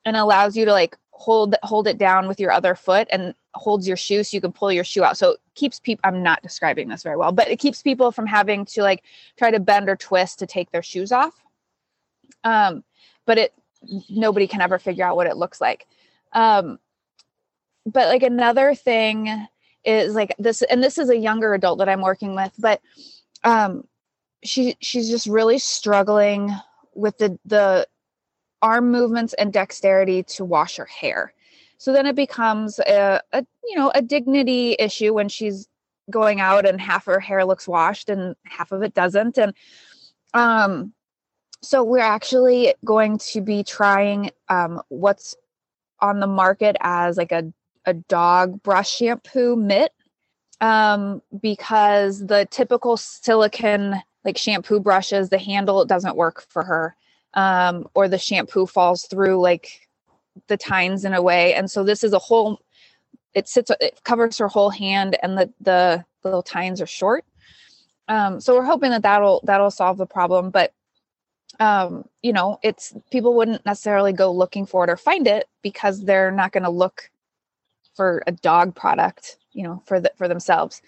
and 0.06 0.16
allows 0.16 0.56
you 0.56 0.66
to 0.66 0.72
like 0.72 0.98
hold 1.12 1.56
hold 1.64 1.88
it 1.88 1.98
down 1.98 2.28
with 2.28 2.40
your 2.40 2.52
other 2.52 2.76
foot 2.76 3.08
and 3.12 3.34
holds 3.54 3.88
your 3.88 3.98
shoe 3.98 4.24
so 4.24 4.36
you 4.36 4.42
can 4.42 4.52
pull 4.52 4.72
your 4.72 4.84
shoe 4.84 5.04
out. 5.04 5.18
So 5.18 5.32
it 5.32 5.40
keeps 5.56 5.80
people 5.80 6.02
I'm 6.04 6.24
not 6.24 6.42
describing 6.42 6.88
this 6.88 7.04
very 7.04 7.18
well, 7.18 7.32
but 7.32 7.50
it 7.50 7.60
keeps 7.60 7.82
people 7.82 8.12
from 8.12 8.26
having 8.26 8.66
to 8.66 8.82
like 8.82 9.04
try 9.38 9.52
to 9.52 9.60
bend 9.60 9.90
or 9.90 9.96
twist 9.96 10.40
to 10.40 10.48
take 10.48 10.72
their 10.72 10.84
shoes 10.84 11.12
off. 11.12 11.34
Um 12.44 12.84
but 13.26 13.38
it 13.38 13.54
nobody 14.10 14.48
can 14.48 14.62
ever 14.62 14.80
figure 14.80 15.06
out 15.06 15.16
what 15.16 15.28
it 15.28 15.38
looks 15.38 15.60
like. 15.60 15.88
Um 16.34 16.80
but 17.86 18.08
like 18.08 18.24
another 18.24 18.76
thing 18.76 19.48
is 19.86 20.14
like 20.14 20.36
this 20.40 20.62
and 20.64 20.84
this 20.84 20.98
is 20.98 21.10
a 21.10 21.18
younger 21.18 21.54
adult 21.54 21.80
that 21.80 21.90
i'm 21.90 22.02
working 22.02 22.36
with 22.36 22.52
but 22.60 22.82
um 23.44 23.84
she 24.44 24.76
she's 24.80 25.10
just 25.10 25.28
really 25.28 25.60
struggling 25.60 26.52
with 26.96 27.18
the 27.18 27.38
the 27.46 27.88
arm 28.62 28.92
movements 28.92 29.34
and 29.34 29.54
dexterity 29.54 30.24
to 30.24 30.44
wash 30.44 30.76
her 30.78 30.86
hair. 30.86 31.34
So 31.78 31.94
then 31.94 32.06
it 32.06 32.16
becomes 32.16 32.80
a, 32.80 33.22
a 33.32 33.46
you 33.64 33.76
know 33.76 33.92
a 33.96 34.02
dignity 34.02 34.76
issue 34.78 35.14
when 35.14 35.30
she's 35.30 35.68
going 36.10 36.40
out 36.42 36.66
and 36.66 36.82
half 36.82 37.06
her 37.06 37.20
hair 37.20 37.46
looks 37.46 37.68
washed 37.68 38.10
and 38.10 38.36
half 38.44 38.72
of 38.72 38.82
it 38.82 38.96
doesn't 38.96 39.38
and 39.38 39.54
um 40.34 40.92
so 41.62 41.84
we're 41.84 42.00
actually 42.00 42.74
going 42.84 43.20
to 43.20 43.42
be 43.42 43.64
trying 43.64 44.32
um 44.50 44.82
what's 44.90 45.36
on 46.00 46.20
the 46.20 46.28
market 46.28 46.76
as 46.82 47.16
like 47.16 47.32
a 47.32 47.54
a 47.86 47.94
dog 47.94 48.62
brush 48.64 48.90
shampoo 48.98 49.56
mitt 49.56 49.94
um, 50.62 51.22
because 51.42 52.26
the 52.26 52.48
typical 52.52 52.98
silicone 52.98 54.02
like 54.26 54.38
shampoo 54.38 54.80
brushes, 54.80 55.30
the 55.30 55.38
handle 55.38 55.86
doesn't 55.86 56.16
work 56.18 56.46
for 56.50 56.64
her, 56.64 56.96
um, 57.34 57.88
or 57.94 58.08
the 58.08 58.18
shampoo 58.18 58.66
falls 58.66 59.06
through 59.06 59.40
like 59.40 59.88
the 60.48 60.58
tines 60.58 61.06
in 61.06 61.14
a 61.14 61.22
way. 61.22 61.54
And 61.54 61.70
so 61.72 61.84
this 61.84 62.04
is 62.04 62.14
a 62.14 62.20
whole. 62.20 62.60
It 63.34 63.48
sits. 63.48 63.72
It 63.80 64.02
covers 64.04 64.38
her 64.40 64.48
whole 64.48 64.70
hand, 64.70 65.18
and 65.22 65.38
the 65.38 65.54
the, 65.62 66.06
the 66.22 66.30
little 66.30 66.44
tines 66.44 66.82
are 66.82 66.88
short. 66.88 67.26
Um, 68.08 68.42
so 68.42 68.56
we're 68.56 68.66
hoping 68.66 68.92
that 68.92 69.04
that'll 69.04 69.42
that'll 69.44 69.72
solve 69.72 69.98
the 69.98 70.06
problem. 70.06 70.50
But 70.50 70.74
um, 71.60 72.06
you 72.22 72.34
know, 72.34 72.60
it's 72.64 72.94
people 73.12 73.36
wouldn't 73.36 73.66
necessarily 73.66 74.14
go 74.14 74.32
looking 74.32 74.66
for 74.66 74.84
it 74.84 74.90
or 74.90 74.98
find 74.98 75.28
it 75.28 75.48
because 75.62 76.04
they're 76.04 76.32
not 76.32 76.52
going 76.52 76.64
to 76.64 76.70
look 76.70 77.10
for 77.96 78.24
a 78.28 78.32
dog 78.32 78.76
product, 78.76 79.38
you 79.52 79.64
know, 79.64 79.82
for 79.86 80.00
the, 80.00 80.12
for 80.18 80.28
themselves. 80.28 80.82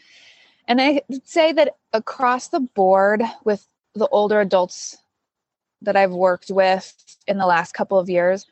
And 0.67 0.81
I 0.81 1.01
say 1.25 1.51
that 1.53 1.75
across 1.93 2.50
the 2.50 2.60
board 2.60 3.22
with 3.43 3.65
the 3.96 4.08
older 4.08 4.39
adults 4.39 4.98
that 5.81 5.96
I've 5.96 6.12
worked 6.12 6.50
with 6.50 6.93
in 7.27 7.38
the 7.38 7.46
last 7.46 7.74
couple 7.74 8.00
of 8.00 8.10
years, 8.10 8.46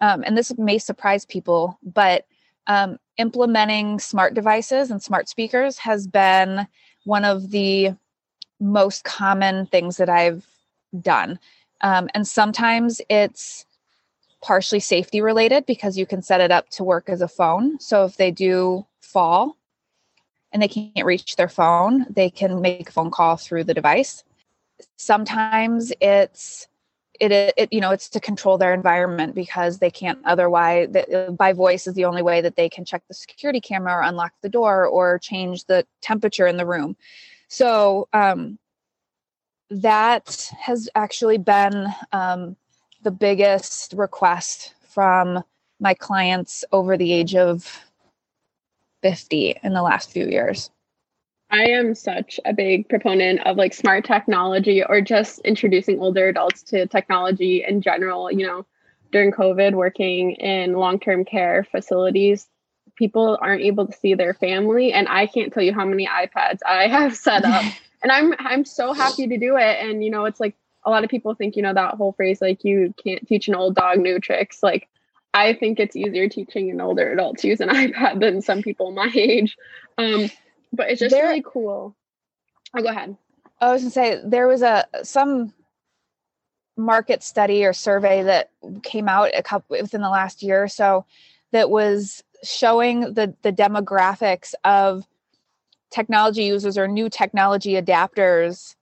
um, 0.00 0.22
and 0.26 0.36
this 0.36 0.56
may 0.58 0.78
surprise 0.78 1.24
people, 1.24 1.78
but 1.82 2.26
um, 2.66 2.98
implementing 3.16 3.98
smart 3.98 4.34
devices 4.34 4.90
and 4.90 5.02
smart 5.02 5.28
speakers 5.28 5.78
has 5.78 6.06
been 6.06 6.66
one 7.04 7.24
of 7.24 7.50
the 7.50 7.94
most 8.60 9.04
common 9.04 9.66
things 9.66 9.96
that 9.96 10.08
I've 10.08 10.46
done. 11.00 11.38
Um, 11.80 12.08
and 12.14 12.26
sometimes 12.26 13.00
it's 13.08 13.66
partially 14.44 14.78
safety 14.78 15.22
related 15.22 15.64
because 15.64 15.96
you 15.96 16.04
can 16.04 16.20
set 16.20 16.38
it 16.38 16.52
up 16.52 16.68
to 16.68 16.84
work 16.84 17.08
as 17.08 17.22
a 17.22 17.28
phone. 17.28 17.80
So 17.80 18.04
if 18.04 18.18
they 18.18 18.30
do 18.30 18.86
fall 19.00 19.56
and 20.52 20.62
they 20.62 20.68
can't 20.68 21.06
reach 21.06 21.36
their 21.36 21.48
phone, 21.48 22.04
they 22.10 22.28
can 22.28 22.60
make 22.60 22.90
a 22.90 22.92
phone 22.92 23.10
call 23.10 23.36
through 23.36 23.64
the 23.64 23.72
device. 23.72 24.22
Sometimes 24.98 25.92
it's 25.98 26.68
it, 27.20 27.32
it 27.32 27.72
you 27.72 27.80
know 27.80 27.92
it's 27.92 28.08
to 28.10 28.20
control 28.20 28.58
their 28.58 28.74
environment 28.74 29.34
because 29.34 29.78
they 29.78 29.90
can't 29.90 30.18
otherwise 30.24 30.88
by 31.38 31.52
voice 31.52 31.86
is 31.86 31.94
the 31.94 32.04
only 32.04 32.22
way 32.22 32.40
that 32.40 32.56
they 32.56 32.68
can 32.68 32.84
check 32.84 33.02
the 33.06 33.14
security 33.14 33.60
camera 33.60 33.94
or 33.94 34.02
unlock 34.02 34.32
the 34.42 34.48
door 34.48 34.84
or 34.84 35.20
change 35.20 35.64
the 35.66 35.86
temperature 36.00 36.48
in 36.48 36.56
the 36.56 36.66
room 36.66 36.96
so 37.46 38.08
um, 38.12 38.58
that 39.70 40.50
has 40.58 40.88
actually 40.96 41.38
been 41.38 41.86
um, 42.10 42.56
the 43.04 43.10
biggest 43.10 43.92
request 43.96 44.74
from 44.88 45.42
my 45.80 45.94
clients 45.94 46.64
over 46.72 46.96
the 46.96 47.12
age 47.12 47.34
of 47.34 47.84
50 49.02 49.58
in 49.62 49.72
the 49.72 49.82
last 49.82 50.10
few 50.10 50.26
years 50.26 50.70
I 51.54 51.66
am 51.66 51.94
such 51.94 52.40
a 52.44 52.52
big 52.52 52.88
proponent 52.88 53.46
of 53.46 53.56
like 53.56 53.74
smart 53.74 54.04
technology 54.04 54.82
or 54.82 55.00
just 55.00 55.38
introducing 55.40 56.00
older 56.00 56.28
adults 56.28 56.64
to 56.64 56.86
technology 56.86 57.64
in 57.66 57.80
general. 57.80 58.28
You 58.32 58.44
know, 58.46 58.66
during 59.12 59.30
COVID, 59.30 59.74
working 59.74 60.32
in 60.32 60.72
long 60.72 60.98
term 60.98 61.24
care 61.24 61.64
facilities, 61.70 62.48
people 62.96 63.38
aren't 63.40 63.62
able 63.62 63.86
to 63.86 63.92
see 63.92 64.14
their 64.14 64.34
family. 64.34 64.92
And 64.92 65.06
I 65.08 65.26
can't 65.26 65.52
tell 65.52 65.62
you 65.62 65.72
how 65.72 65.84
many 65.84 66.08
iPads 66.08 66.58
I 66.66 66.88
have 66.88 67.16
set 67.16 67.44
up. 67.44 67.62
and 68.02 68.10
I'm 68.10 68.34
I'm 68.40 68.64
so 68.64 68.92
happy 68.92 69.28
to 69.28 69.38
do 69.38 69.56
it. 69.56 69.76
And 69.80 70.02
you 70.02 70.10
know, 70.10 70.24
it's 70.24 70.40
like 70.40 70.56
a 70.84 70.90
lot 70.90 71.04
of 71.04 71.10
people 71.10 71.34
think, 71.34 71.56
you 71.56 71.62
know, 71.62 71.74
that 71.74 71.94
whole 71.94 72.12
phrase 72.12 72.40
like 72.40 72.64
you 72.64 72.94
can't 73.02 73.26
teach 73.26 73.48
an 73.48 73.54
old 73.54 73.74
dog 73.74 73.98
new 73.98 74.18
tricks. 74.18 74.62
Like 74.62 74.88
I 75.32 75.52
think 75.52 75.80
it's 75.80 75.96
easier 75.96 76.28
teaching 76.28 76.70
an 76.70 76.80
older 76.80 77.12
adult 77.12 77.38
to 77.38 77.48
use 77.48 77.60
an 77.60 77.68
iPad 77.70 78.20
than 78.20 78.42
some 78.42 78.62
people 78.62 78.92
my 78.92 79.10
age. 79.14 79.56
Um, 79.98 80.30
but 80.72 80.90
it's 80.90 81.00
just 81.00 81.14
there, 81.14 81.28
really 81.28 81.44
cool. 81.46 81.94
Oh, 82.76 82.82
go 82.82 82.88
ahead. 82.88 83.16
I 83.60 83.72
was 83.72 83.82
gonna 83.82 83.90
say 83.90 84.20
there 84.24 84.48
was 84.48 84.62
a 84.62 84.86
some 85.02 85.52
market 86.76 87.22
study 87.22 87.64
or 87.64 87.72
survey 87.72 88.22
that 88.24 88.50
came 88.82 89.08
out 89.08 89.30
a 89.34 89.42
couple 89.42 89.76
within 89.80 90.00
the 90.00 90.08
last 90.08 90.42
year 90.42 90.62
or 90.62 90.68
so 90.68 91.06
that 91.52 91.70
was 91.70 92.22
showing 92.42 93.14
the 93.14 93.34
the 93.42 93.52
demographics 93.52 94.54
of 94.64 95.06
technology 95.90 96.44
users 96.44 96.76
or 96.76 96.88
new 96.88 97.08
technology 97.08 97.80
adapters 97.80 98.74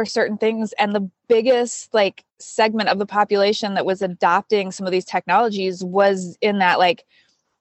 for 0.00 0.06
certain 0.06 0.38
things 0.38 0.72
and 0.78 0.94
the 0.94 1.10
biggest 1.28 1.92
like 1.92 2.24
segment 2.38 2.88
of 2.88 2.98
the 2.98 3.04
population 3.04 3.74
that 3.74 3.84
was 3.84 4.00
adopting 4.00 4.72
some 4.72 4.86
of 4.86 4.92
these 4.92 5.04
technologies 5.04 5.84
was 5.84 6.38
in 6.40 6.58
that 6.58 6.78
like 6.78 7.04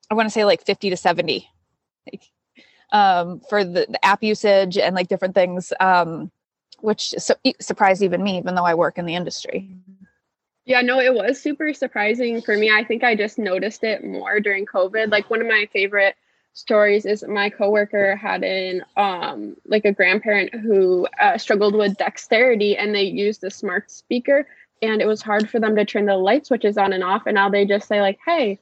i 0.09 0.13
want 0.13 0.25
to 0.25 0.31
say 0.31 0.45
like 0.45 0.63
50 0.65 0.89
to 0.89 0.95
70 0.95 1.45
like 2.09 2.23
um, 2.91 3.41
for 3.49 3.65
the, 3.65 3.87
the, 3.89 4.05
app 4.05 4.23
usage 4.23 4.77
and 4.77 4.95
like 4.95 5.09
different 5.09 5.35
things, 5.35 5.71
um, 5.79 6.31
which 6.79 7.13
su- 7.19 7.35
surprised 7.59 8.01
even 8.01 8.23
me, 8.23 8.37
even 8.37 8.55
though 8.55 8.65
I 8.65 8.73
work 8.73 8.97
in 8.97 9.05
the 9.05 9.13
industry. 9.13 9.69
Yeah, 10.65 10.81
no, 10.81 10.99
it 10.99 11.13
was 11.13 11.39
super 11.39 11.71
surprising 11.73 12.41
for 12.41 12.57
me. 12.57 12.71
I 12.71 12.83
think 12.83 13.03
I 13.03 13.15
just 13.15 13.37
noticed 13.37 13.83
it 13.83 14.03
more 14.03 14.39
during 14.39 14.65
COVID. 14.65 15.11
Like 15.11 15.29
one 15.29 15.41
of 15.41 15.47
my 15.47 15.67
favorite 15.71 16.15
stories 16.53 17.05
is 17.05 17.23
my 17.27 17.49
coworker 17.49 18.15
had 18.15 18.43
an 18.43 18.83
um 18.97 19.55
like 19.65 19.85
a 19.85 19.93
grandparent 19.93 20.53
who 20.53 21.07
uh, 21.19 21.37
struggled 21.37 21.75
with 21.75 21.97
dexterity 21.97 22.75
and 22.75 22.93
they 22.93 23.03
used 23.03 23.43
a 23.43 23.51
smart 23.51 23.89
speaker 23.89 24.47
and 24.81 25.01
it 25.01 25.07
was 25.07 25.21
hard 25.21 25.49
for 25.49 25.59
them 25.59 25.75
to 25.75 25.85
turn 25.85 26.05
the 26.05 26.15
light 26.15 26.45
switches 26.45 26.77
on 26.77 26.91
and 26.91 27.03
off 27.03 27.23
and 27.25 27.35
now 27.35 27.49
they 27.49 27.65
just 27.65 27.87
say 27.87 28.01
like 28.01 28.19
hey 28.25 28.59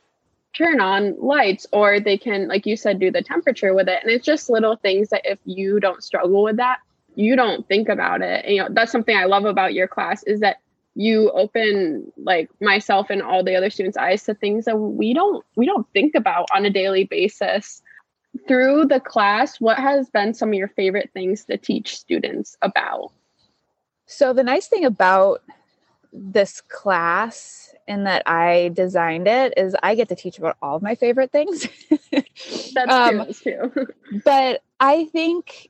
turn 0.53 0.79
on 0.79 1.15
lights 1.19 1.65
or 1.71 1.99
they 1.99 2.17
can 2.17 2.47
like 2.47 2.65
you 2.65 2.75
said 2.75 2.99
do 2.99 3.11
the 3.11 3.21
temperature 3.21 3.73
with 3.73 3.87
it. 3.87 3.99
And 4.01 4.11
it's 4.11 4.25
just 4.25 4.49
little 4.49 4.75
things 4.75 5.09
that 5.09 5.21
if 5.23 5.39
you 5.45 5.79
don't 5.79 6.03
struggle 6.03 6.43
with 6.43 6.57
that 6.57 6.79
you 7.15 7.35
don't 7.35 7.67
think 7.67 7.89
about 7.89 8.21
it. 8.21 8.45
And, 8.45 8.55
you 8.55 8.61
know 8.61 8.69
that's 8.71 8.91
something 8.91 9.15
i 9.15 9.25
love 9.25 9.45
about 9.45 9.73
your 9.73 9.87
class 9.87 10.23
is 10.23 10.39
that 10.41 10.57
you 10.97 11.29
open 11.31 12.11
like 12.17 12.49
myself 12.59 13.11
and 13.11 13.21
all 13.21 13.43
the 13.43 13.55
other 13.55 13.69
students 13.69 13.97
eyes 13.97 14.23
to 14.23 14.33
things 14.33 14.65
that 14.65 14.77
we 14.77 15.13
don't 15.13 15.45
we 15.55 15.65
don't 15.65 15.87
think 15.93 16.15
about 16.15 16.47
on 16.53 16.65
a 16.65 16.71
daily 16.71 17.03
basis 17.03 17.83
through 18.47 18.83
the 18.85 18.99
class 18.99 19.61
what 19.61 19.77
has 19.77 20.09
been 20.09 20.33
some 20.33 20.49
of 20.49 20.55
your 20.55 20.67
favorite 20.69 21.11
things 21.13 21.45
to 21.45 21.55
teach 21.55 21.95
students 21.95 22.57
about 22.63 23.11
so 24.07 24.33
the 24.33 24.43
nice 24.43 24.67
thing 24.67 24.85
about 24.85 25.43
this 26.11 26.61
class 26.61 27.75
in 27.87 28.05
that 28.05 28.23
I 28.25 28.71
designed 28.73 29.27
it 29.27 29.53
is 29.55 29.75
I 29.83 29.93
get 29.93 30.09
to 30.09 30.15
teach 30.15 30.39
about 30.39 30.57
all 30.61 30.77
of 30.77 30.81
my 30.81 30.95
favorite 30.95 31.31
things. 31.31 31.67
that's 32.73 32.91
um, 32.91 33.09
true. 33.09 33.25
That's 33.25 33.41
true. 33.41 33.87
but 34.25 34.63
I 34.79 35.05
think 35.05 35.69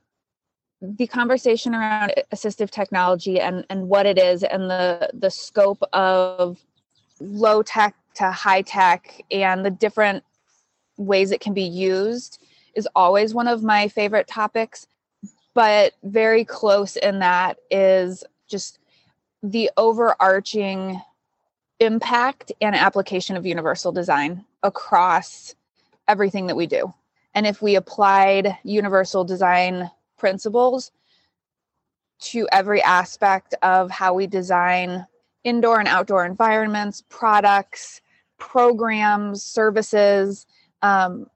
the 0.80 1.06
conversation 1.06 1.74
around 1.74 2.12
assistive 2.32 2.70
technology 2.70 3.40
and 3.40 3.64
and 3.68 3.88
what 3.88 4.06
it 4.06 4.18
is 4.18 4.42
and 4.44 4.70
the 4.70 5.10
the 5.12 5.30
scope 5.30 5.82
of 5.92 6.58
low 7.20 7.62
tech 7.62 7.94
to 8.14 8.30
high 8.30 8.62
tech 8.62 9.20
and 9.30 9.64
the 9.64 9.70
different 9.70 10.22
ways 10.96 11.30
it 11.30 11.40
can 11.40 11.52
be 11.52 11.62
used 11.62 12.42
is 12.74 12.88
always 12.94 13.34
one 13.34 13.48
of 13.48 13.62
my 13.62 13.88
favorite 13.88 14.28
topics 14.28 14.86
but 15.54 15.94
very 16.04 16.44
close 16.44 16.96
in 16.96 17.18
that 17.18 17.58
is 17.70 18.22
just 18.46 18.78
the 19.42 19.70
overarching 19.76 21.00
impact 21.80 22.52
and 22.60 22.74
application 22.74 23.36
of 23.36 23.46
universal 23.46 23.92
design 23.92 24.44
across 24.62 25.54
everything 26.08 26.46
that 26.46 26.56
we 26.56 26.66
do. 26.66 26.92
And 27.34 27.46
if 27.46 27.62
we 27.62 27.76
applied 27.76 28.56
universal 28.64 29.24
design 29.24 29.90
principles 30.18 30.92
to 32.20 32.48
every 32.52 32.82
aspect 32.82 33.54
of 33.62 33.90
how 33.90 34.12
we 34.12 34.26
design 34.26 35.06
indoor 35.44 35.78
and 35.78 35.88
outdoor 35.88 36.26
environments, 36.26 37.04
products, 37.08 38.00
programs, 38.38 39.42
services, 39.42 40.46
um, 40.82 41.26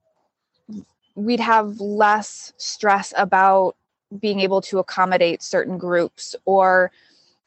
we'd 1.14 1.40
have 1.40 1.81
less 1.81 2.53
stress 2.57 3.12
about 3.16 3.77
being 4.21 4.40
able 4.40 4.61
to 4.61 4.79
accommodate 4.79 5.42
certain 5.42 5.79
groups 5.79 6.35
or 6.45 6.90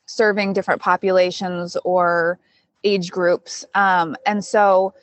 serving 0.06 0.54
different 0.54 0.82
populations 0.82 1.78
or 1.84 2.40
age 2.84 3.12
groups. 3.12 3.66
Um, 3.74 4.16
and 4.26 4.44
so, 4.44 4.94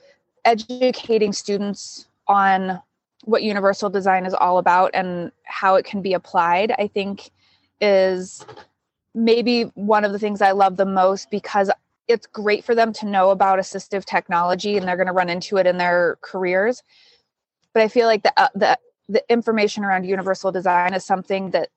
educating 0.45 1.33
students 1.33 2.07
on 2.27 2.81
what 3.23 3.43
universal 3.43 3.91
design 3.91 4.27
is 4.27 4.35
all 4.35 4.59
about 4.59 4.91
and 4.95 5.33
how 5.45 5.77
it 5.77 5.85
can 5.85 6.03
be 6.03 6.13
applied, 6.13 6.73
I 6.79 6.89
think, 6.89 7.31
is 7.81 8.45
maybe 9.15 9.65
one 9.75 10.05
of 10.05 10.13
the 10.13 10.19
things 10.19 10.43
I 10.43 10.53
love 10.53 10.77
the 10.77 10.87
most 10.87 11.31
because 11.31 11.71
it's 12.09 12.27
great 12.27 12.65
for 12.65 12.75
them 12.75 12.93
to 12.95 13.07
know 13.07 13.31
about 13.31 13.59
assistive 13.59 14.05
technology 14.05 14.77
and 14.77 14.87
they're 14.87 14.97
going 14.97 15.07
to 15.07 15.13
run 15.13 15.29
into 15.29 15.57
it 15.57 15.67
in 15.67 15.79
their 15.79 16.19
careers. 16.21 16.83
But 17.73 17.83
I 17.83 17.89
feel 17.89 18.07
like 18.07 18.23
the, 18.23 18.33
uh, 18.37 18.49
the 18.55 18.79
the 19.09 19.23
information 19.31 19.85
around 19.85 20.05
universal 20.05 20.53
design 20.53 20.95
is 20.95 21.05
something 21.05 21.51
that 21.51 21.69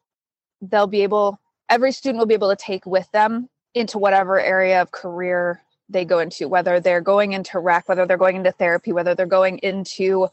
they'll 0.61 0.87
be 0.87 1.01
able 1.01 1.39
every 1.69 1.91
student 1.91 2.19
will 2.19 2.27
be 2.27 2.33
able 2.33 2.49
to 2.49 2.55
take 2.55 2.85
with 2.85 3.09
them 3.11 3.49
into 3.73 3.97
whatever 3.97 4.39
area 4.39 4.81
of 4.81 4.91
career 4.91 5.61
they 5.89 6.05
go 6.05 6.19
into, 6.19 6.47
whether 6.47 6.79
they're 6.79 7.01
going 7.01 7.33
into 7.33 7.59
rec, 7.59 7.87
whether 7.87 8.05
they're 8.05 8.17
going 8.17 8.35
into 8.37 8.51
therapy, 8.51 8.91
whether 8.91 9.13
they're 9.13 9.25
going 9.25 9.59
into, 9.59 10.27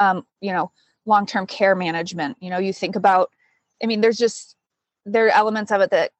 um, 0.00 0.26
you 0.40 0.52
know, 0.52 0.70
long 1.04 1.26
term 1.26 1.46
care 1.46 1.74
management. 1.74 2.36
You 2.40 2.50
know, 2.50 2.58
you 2.58 2.72
think 2.72 2.96
about, 2.96 3.30
I 3.82 3.86
mean, 3.86 4.00
there's 4.00 4.18
just, 4.18 4.56
there 5.04 5.26
are 5.26 5.30
elements 5.30 5.70
of 5.70 5.80
it 5.80 5.90
that 5.90 6.12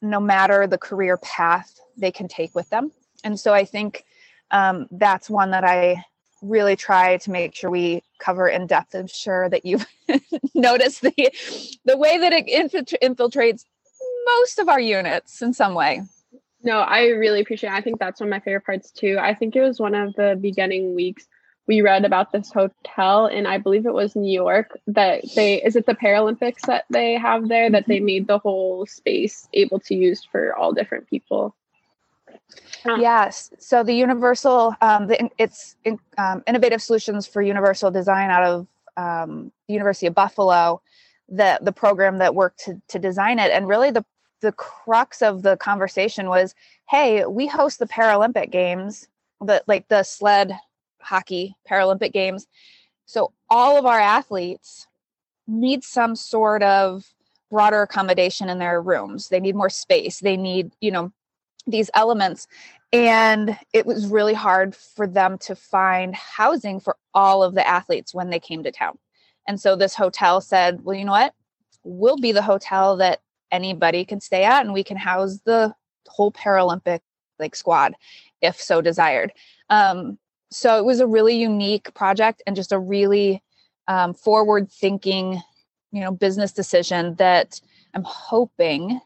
no 0.00 0.20
matter 0.20 0.66
the 0.66 0.78
career 0.78 1.16
path 1.16 1.78
they 1.96 2.12
can 2.12 2.28
take 2.28 2.54
with 2.54 2.70
them. 2.70 2.92
And 3.24 3.38
so 3.38 3.52
I 3.52 3.64
think 3.64 4.04
um, 4.50 4.86
that's 4.90 5.28
one 5.28 5.50
that 5.50 5.64
I 5.64 6.04
really 6.40 6.76
try 6.76 7.16
to 7.16 7.30
make 7.30 7.54
sure 7.54 7.70
we 7.70 8.02
cover 8.20 8.48
in 8.48 8.66
depth. 8.66 8.94
I'm 8.94 9.08
sure 9.08 9.48
that 9.48 9.64
you've 9.64 9.86
noticed 10.54 11.02
the 11.02 11.12
the 11.84 11.96
way 11.96 12.18
that 12.18 12.32
it 12.32 12.46
infiltrates 13.02 13.64
most 14.26 14.58
of 14.58 14.68
our 14.68 14.80
units 14.80 15.42
in 15.42 15.52
some 15.52 15.74
way. 15.74 16.02
No, 16.62 16.80
I 16.80 17.08
really 17.08 17.40
appreciate 17.40 17.70
it. 17.70 17.76
I 17.76 17.80
think 17.80 17.98
that's 17.98 18.20
one 18.20 18.28
of 18.28 18.30
my 18.30 18.40
favorite 18.40 18.66
parts 18.66 18.90
too. 18.90 19.16
I 19.20 19.34
think 19.34 19.56
it 19.56 19.62
was 19.62 19.80
one 19.80 19.94
of 19.94 20.14
the 20.14 20.38
beginning 20.40 20.94
weeks 20.94 21.26
we 21.68 21.82
read 21.82 22.04
about 22.04 22.32
this 22.32 22.50
hotel 22.50 23.26
and 23.26 23.46
I 23.46 23.58
believe 23.58 23.86
it 23.86 23.92
was 23.92 24.16
New 24.16 24.32
York 24.32 24.76
that 24.88 25.22
they 25.36 25.62
is 25.62 25.76
it 25.76 25.86
the 25.86 25.94
Paralympics 25.94 26.62
that 26.62 26.86
they 26.90 27.14
have 27.14 27.48
there 27.48 27.70
that 27.70 27.86
they 27.86 27.98
mm-hmm. 27.98 28.06
made 28.06 28.26
the 28.26 28.38
whole 28.38 28.86
space 28.86 29.46
able 29.52 29.78
to 29.80 29.94
use 29.94 30.24
for 30.24 30.56
all 30.56 30.72
different 30.72 31.08
people. 31.08 31.54
Yes. 32.86 33.50
So 33.58 33.82
the 33.82 33.92
universal, 33.92 34.74
um, 34.80 35.08
the, 35.08 35.28
it's 35.36 35.76
in, 35.84 35.98
um, 36.16 36.42
innovative 36.46 36.80
solutions 36.80 37.26
for 37.26 37.42
universal 37.42 37.90
design 37.90 38.30
out 38.30 38.44
of 38.44 38.66
um, 38.96 39.52
the 39.66 39.74
University 39.74 40.06
of 40.06 40.14
Buffalo, 40.14 40.80
the 41.28 41.58
the 41.60 41.72
program 41.72 42.18
that 42.18 42.34
worked 42.34 42.60
to 42.64 42.80
to 42.88 42.98
design 42.98 43.38
it, 43.38 43.50
and 43.52 43.68
really 43.68 43.90
the 43.90 44.04
the 44.40 44.52
crux 44.52 45.20
of 45.20 45.42
the 45.42 45.56
conversation 45.56 46.28
was 46.28 46.54
hey 46.88 47.24
we 47.26 47.46
host 47.46 47.80
the 47.80 47.86
paralympic 47.86 48.50
games 48.50 49.08
the 49.40 49.62
like 49.66 49.88
the 49.88 50.02
sled 50.02 50.56
hockey 51.00 51.56
paralympic 51.68 52.12
games. 52.12 52.46
So 53.06 53.32
all 53.48 53.78
of 53.78 53.86
our 53.86 53.98
athletes 53.98 54.86
need 55.46 55.82
some 55.82 56.14
sort 56.14 56.62
of 56.62 57.04
broader 57.50 57.82
accommodation 57.82 58.48
in 58.48 58.58
their 58.58 58.82
rooms. 58.82 59.28
They 59.28 59.40
need 59.40 59.56
more 59.56 59.70
space. 59.70 60.20
They 60.20 60.36
need 60.36 60.72
you 60.80 60.90
know 60.90 61.12
these 61.66 61.90
elements. 61.94 62.46
And 62.92 63.58
it 63.74 63.84
was 63.84 64.06
really 64.06 64.34
hard 64.34 64.74
for 64.74 65.06
them 65.06 65.36
to 65.38 65.54
find 65.54 66.14
housing 66.14 66.80
for 66.80 66.96
all 67.12 67.42
of 67.42 67.54
the 67.54 67.66
athletes 67.66 68.14
when 68.14 68.30
they 68.30 68.40
came 68.40 68.62
to 68.62 68.72
town. 68.72 68.98
And 69.46 69.60
so 69.60 69.76
this 69.76 69.94
hotel 69.94 70.40
said 70.40 70.84
well 70.84 70.96
you 70.96 71.04
know 71.04 71.12
what? 71.12 71.34
We'll 71.84 72.18
be 72.18 72.32
the 72.32 72.42
hotel 72.42 72.96
that 72.96 73.20
anybody 73.50 74.04
can 74.04 74.20
stay 74.20 74.44
at 74.44 74.64
and 74.64 74.74
we 74.74 74.84
can 74.84 74.96
house 74.96 75.38
the 75.44 75.74
whole 76.06 76.32
paralympic 76.32 77.00
like 77.38 77.54
squad 77.54 77.94
if 78.40 78.60
so 78.60 78.80
desired. 78.80 79.32
Um, 79.70 80.18
so 80.50 80.78
it 80.78 80.84
was 80.84 81.00
a 81.00 81.06
really 81.06 81.36
unique 81.36 81.92
project 81.94 82.42
and 82.46 82.56
just 82.56 82.72
a 82.72 82.78
really 82.78 83.42
um, 83.86 84.14
forward 84.14 84.70
thinking 84.70 85.40
you 85.92 86.00
know 86.00 86.10
business 86.10 86.52
decision 86.52 87.14
that 87.16 87.60
i'm 87.94 88.04
hoping 88.04 89.00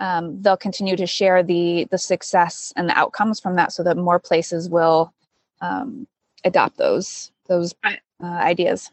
um, 0.00 0.42
they'll 0.42 0.56
continue 0.56 0.96
to 0.96 1.06
share 1.06 1.42
the 1.42 1.86
the 1.90 1.98
success 1.98 2.72
and 2.76 2.88
the 2.88 2.98
outcomes 2.98 3.40
from 3.40 3.56
that 3.56 3.72
so 3.72 3.82
that 3.84 3.96
more 3.96 4.18
places 4.18 4.68
will 4.68 5.14
um, 5.60 6.06
adopt 6.44 6.76
those 6.76 7.30
those 7.46 7.74
uh, 7.84 7.94
ideas. 8.22 8.90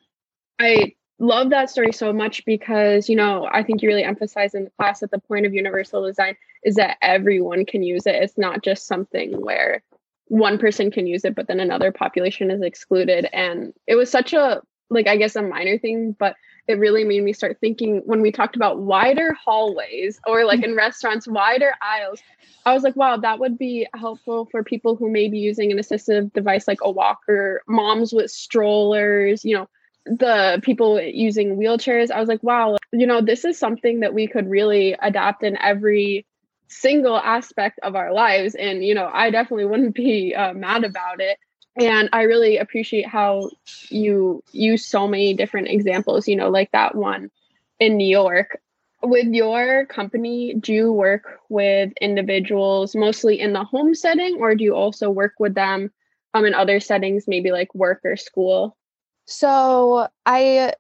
I 0.60 0.94
love 1.20 1.50
that 1.50 1.70
story 1.70 1.92
so 1.92 2.12
much 2.12 2.44
because 2.46 3.08
you 3.08 3.16
know 3.16 3.48
i 3.52 3.62
think 3.62 3.82
you 3.82 3.88
really 3.88 4.04
emphasize 4.04 4.56
in 4.56 4.64
the 4.64 4.72
class 4.72 5.02
that 5.02 5.12
the 5.12 5.20
point 5.20 5.46
of 5.46 5.54
universal 5.54 6.04
design 6.04 6.36
is 6.64 6.76
that 6.76 6.98
everyone 7.02 7.66
can 7.66 7.84
use 7.84 8.06
it. 8.06 8.16
It's 8.16 8.38
not 8.38 8.64
just 8.64 8.88
something 8.88 9.40
where 9.42 9.84
one 10.32 10.58
person 10.58 10.90
can 10.90 11.08
use 11.08 11.26
it 11.26 11.36
but 11.36 11.48
then 11.48 11.60
another 11.60 11.92
population 11.92 12.50
is 12.50 12.62
excluded 12.62 13.28
and 13.34 13.74
it 13.86 13.96
was 13.96 14.10
such 14.10 14.32
a 14.32 14.62
like 14.90 15.08
i 15.08 15.18
guess 15.18 15.36
a 15.36 15.42
minor 15.42 15.78
thing 15.78 16.16
but 16.18 16.36
it 16.68 16.80
really 16.80 17.04
made 17.04 17.24
me 17.24 17.34
start 17.34 17.58
thinking 17.60 18.02
when 18.06 18.22
we 18.22 18.32
talked 18.32 18.56
about 18.56 18.80
wider 18.80 19.34
hallways 19.34 20.20
or 20.28 20.46
like 20.46 20.62
mm-hmm. 20.62 20.72
in 20.72 20.76
restaurants, 20.76 21.28
wider 21.28 21.74
aisles. 21.82 22.22
I 22.66 22.74
was 22.74 22.84
like, 22.84 22.96
wow, 22.96 23.18
that 23.18 23.40
would 23.40 23.58
be 23.58 23.88
helpful 23.96 24.48
for 24.52 24.64
people 24.64 24.96
who 24.96 25.10
may 25.10 25.28
be 25.28 25.40
using 25.40 25.72
an 25.72 25.80
assistive 25.80 26.32
device 26.34 26.68
like 26.68 26.80
a 26.84 26.92
walker, 26.92 27.62
moms 27.68 28.14
with 28.14 28.30
strollers, 28.30 29.44
you 29.44 29.58
know, 29.58 29.68
the 30.06 30.60
people 30.64 31.02
using 31.02 31.58
wheelchairs. 31.58 32.12
I 32.12 32.20
was 32.20 32.30
like, 32.30 32.44
wow, 32.44 32.78
you 32.92 33.08
know, 33.08 33.22
this 33.22 33.46
is 33.46 33.58
something 33.58 34.02
that 34.02 34.14
we 34.14 34.28
could 34.28 34.50
really 34.50 34.96
adapt 35.02 35.44
in 35.44 35.58
every 35.58 36.26
single 36.72 37.18
aspect 37.18 37.80
of 37.84 37.96
our 37.96 38.14
lives. 38.14 38.56
And, 38.56 38.84
you 38.84 38.96
know, 38.96 39.10
I 39.14 39.30
definitely 39.30 39.66
wouldn't 39.66 39.96
be 40.08 40.34
uh, 40.36 40.54
mad 40.54 40.84
about 40.84 41.20
it. 41.20 41.38
And 41.80 42.10
i 42.12 42.24
really 42.24 42.58
appreciate 42.58 43.08
how 43.08 43.50
you 43.90 44.44
use 44.52 44.86
so 44.86 45.08
many 45.08 45.34
different 45.34 45.70
examples 45.70 46.28
you 46.28 46.36
know 46.36 46.50
like 46.50 46.72
that 46.72 46.96
one 46.96 47.32
in 47.80 47.98
new 47.98 48.08
york. 48.08 48.60
With 49.04 49.28
your 49.28 49.86
company 49.86 50.54
do 50.54 50.74
you 50.74 50.92
work 50.92 51.40
with 51.50 51.92
individuals 52.02 52.96
mostly 52.96 53.40
in 53.40 53.54
the 53.54 53.64
home 53.64 53.96
setting 53.96 54.38
or 54.40 54.54
do 54.54 54.64
you 54.64 54.76
also 54.76 55.10
work 55.10 55.34
with 55.40 55.56
them 55.56 55.92
um, 56.34 56.46
in 56.46 56.54
other 56.54 56.80
settings 56.80 57.28
maybe 57.28 57.52
like 57.52 57.74
work 57.74 58.02
or 58.04 58.18
school? 58.18 58.78
So 59.26 60.08
i 60.26 60.74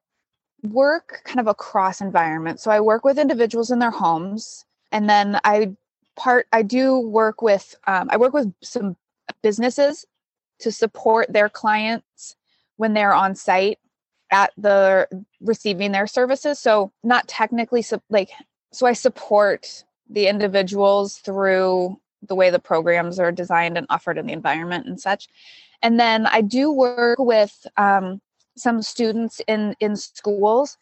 work 0.61 1.21
kind 1.23 1.39
of 1.39 1.47
across 1.47 2.01
environment 2.01 2.59
so 2.59 2.69
i 2.69 2.79
work 2.79 3.03
with 3.03 3.17
individuals 3.17 3.71
in 3.71 3.79
their 3.79 3.89
homes 3.89 4.65
and 4.91 5.09
then 5.09 5.39
i 5.43 5.73
part 6.15 6.47
i 6.51 6.61
do 6.61 6.99
work 6.99 7.41
with 7.41 7.75
um, 7.87 8.09
i 8.11 8.17
work 8.17 8.33
with 8.33 8.53
some 8.61 8.95
businesses 9.41 10.05
to 10.59 10.71
support 10.71 11.31
their 11.31 11.49
clients 11.49 12.35
when 12.77 12.93
they're 12.93 13.13
on 13.13 13.35
site 13.35 13.79
at 14.31 14.51
the 14.57 15.07
receiving 15.41 15.91
their 15.91 16.07
services. 16.07 16.57
So 16.59 16.91
not 17.03 17.27
technically 17.27 17.83
like 18.09 18.29
so 18.71 18.87
i 18.87 18.93
support 18.93 19.83
the 20.09 20.27
individuals 20.27 21.17
through 21.17 21.99
the 22.27 22.35
way 22.35 22.49
the 22.49 22.59
programs 22.59 23.19
are 23.19 23.31
designed 23.31 23.77
and 23.77 23.87
offered 23.89 24.17
in 24.17 24.27
the 24.27 24.33
environment 24.33 24.87
and 24.87 24.99
such. 24.99 25.27
And 25.81 25.99
then 25.99 26.25
i 26.27 26.41
do 26.41 26.71
work 26.71 27.19
with 27.19 27.67
um, 27.77 28.21
some 28.55 28.81
students 28.81 29.41
in 29.47 29.75
in 29.79 29.95
schools. 29.95 30.77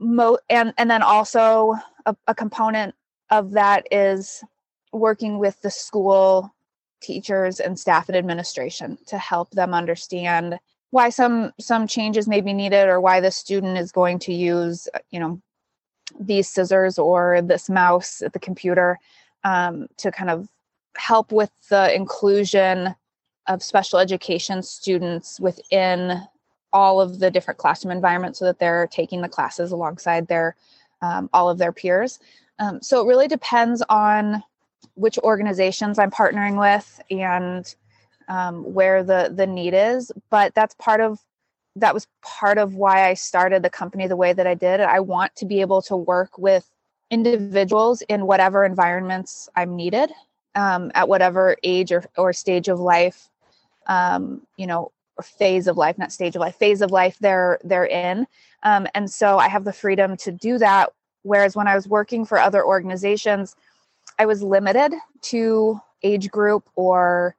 Mo- 0.00 0.38
and 0.50 0.72
and 0.76 0.90
then 0.90 1.02
also 1.02 1.74
a, 2.06 2.16
a 2.26 2.34
component 2.34 2.94
of 3.30 3.52
that 3.52 3.86
is 3.90 4.42
working 4.94 5.38
with 5.38 5.60
the 5.62 5.70
school 5.70 6.54
teachers 7.00 7.60
and 7.60 7.78
staff 7.78 8.08
and 8.08 8.16
administration 8.16 8.96
to 9.06 9.18
help 9.18 9.50
them 9.50 9.74
understand 9.74 10.58
why 10.90 11.10
some 11.10 11.52
some 11.58 11.86
changes 11.86 12.28
may 12.28 12.40
be 12.40 12.52
needed 12.52 12.88
or 12.88 13.00
why 13.00 13.20
the 13.20 13.30
student 13.30 13.76
is 13.76 13.92
going 13.92 14.18
to 14.18 14.32
use 14.32 14.88
you 15.10 15.20
know 15.20 15.40
these 16.20 16.48
scissors 16.48 16.98
or 16.98 17.42
this 17.42 17.68
mouse 17.68 18.22
at 18.22 18.32
the 18.32 18.38
computer 18.38 18.98
um, 19.42 19.88
to 19.96 20.10
kind 20.10 20.30
of 20.30 20.48
help 20.96 21.32
with 21.32 21.50
the 21.68 21.94
inclusion 21.94 22.94
of 23.48 23.62
special 23.62 23.98
education 23.98 24.62
students 24.62 25.40
within 25.40 26.22
all 26.72 27.00
of 27.00 27.18
the 27.18 27.30
different 27.30 27.58
classroom 27.58 27.92
environments 27.92 28.38
so 28.38 28.44
that 28.44 28.58
they're 28.58 28.86
taking 28.86 29.20
the 29.20 29.28
classes 29.28 29.72
alongside 29.72 30.26
their 30.28 30.56
um, 31.02 31.28
all 31.32 31.50
of 31.50 31.58
their 31.58 31.72
peers. 31.72 32.18
Um, 32.58 32.80
so 32.80 33.02
it 33.02 33.08
really 33.08 33.28
depends 33.28 33.82
on 33.88 34.42
which 34.94 35.18
organizations 35.18 35.98
I'm 35.98 36.10
partnering 36.10 36.58
with 36.58 37.00
and 37.10 37.74
um, 38.28 38.72
where 38.72 39.02
the 39.02 39.32
the 39.34 39.46
need 39.46 39.74
is. 39.74 40.12
But 40.30 40.54
that's 40.54 40.74
part 40.74 41.00
of 41.00 41.20
that 41.76 41.94
was 41.94 42.06
part 42.22 42.58
of 42.58 42.74
why 42.74 43.08
I 43.08 43.14
started 43.14 43.62
the 43.62 43.70
company 43.70 44.06
the 44.06 44.16
way 44.16 44.32
that 44.32 44.46
I 44.46 44.54
did. 44.54 44.80
I 44.80 45.00
want 45.00 45.34
to 45.36 45.46
be 45.46 45.60
able 45.60 45.82
to 45.82 45.96
work 45.96 46.38
with 46.38 46.70
individuals 47.10 48.02
in 48.02 48.26
whatever 48.26 48.64
environments 48.64 49.48
I'm 49.56 49.76
needed 49.76 50.10
um, 50.54 50.90
at 50.94 51.08
whatever 51.08 51.56
age 51.62 51.92
or, 51.92 52.04
or 52.16 52.32
stage 52.32 52.68
of 52.68 52.78
life, 52.78 53.28
um, 53.86 54.42
you 54.56 54.66
know, 54.66 54.92
phase 55.22 55.66
of 55.66 55.76
life, 55.76 55.98
not 55.98 56.12
stage 56.12 56.34
of 56.34 56.40
life, 56.40 56.56
phase 56.56 56.80
of 56.80 56.90
life 56.90 57.16
they're 57.20 57.58
they're 57.64 57.86
in. 57.86 58.26
Um, 58.62 58.86
and 58.94 59.10
so 59.10 59.38
I 59.38 59.48
have 59.48 59.64
the 59.64 59.72
freedom 59.72 60.16
to 60.18 60.32
do 60.32 60.58
that. 60.58 60.90
Whereas 61.22 61.56
when 61.56 61.68
I 61.68 61.74
was 61.74 61.88
working 61.88 62.24
for 62.24 62.38
other 62.38 62.64
organizations, 62.64 63.56
I 64.18 64.26
was 64.26 64.42
limited 64.42 64.94
to 65.22 65.80
age 66.02 66.30
group 66.30 66.68
or 66.76 67.34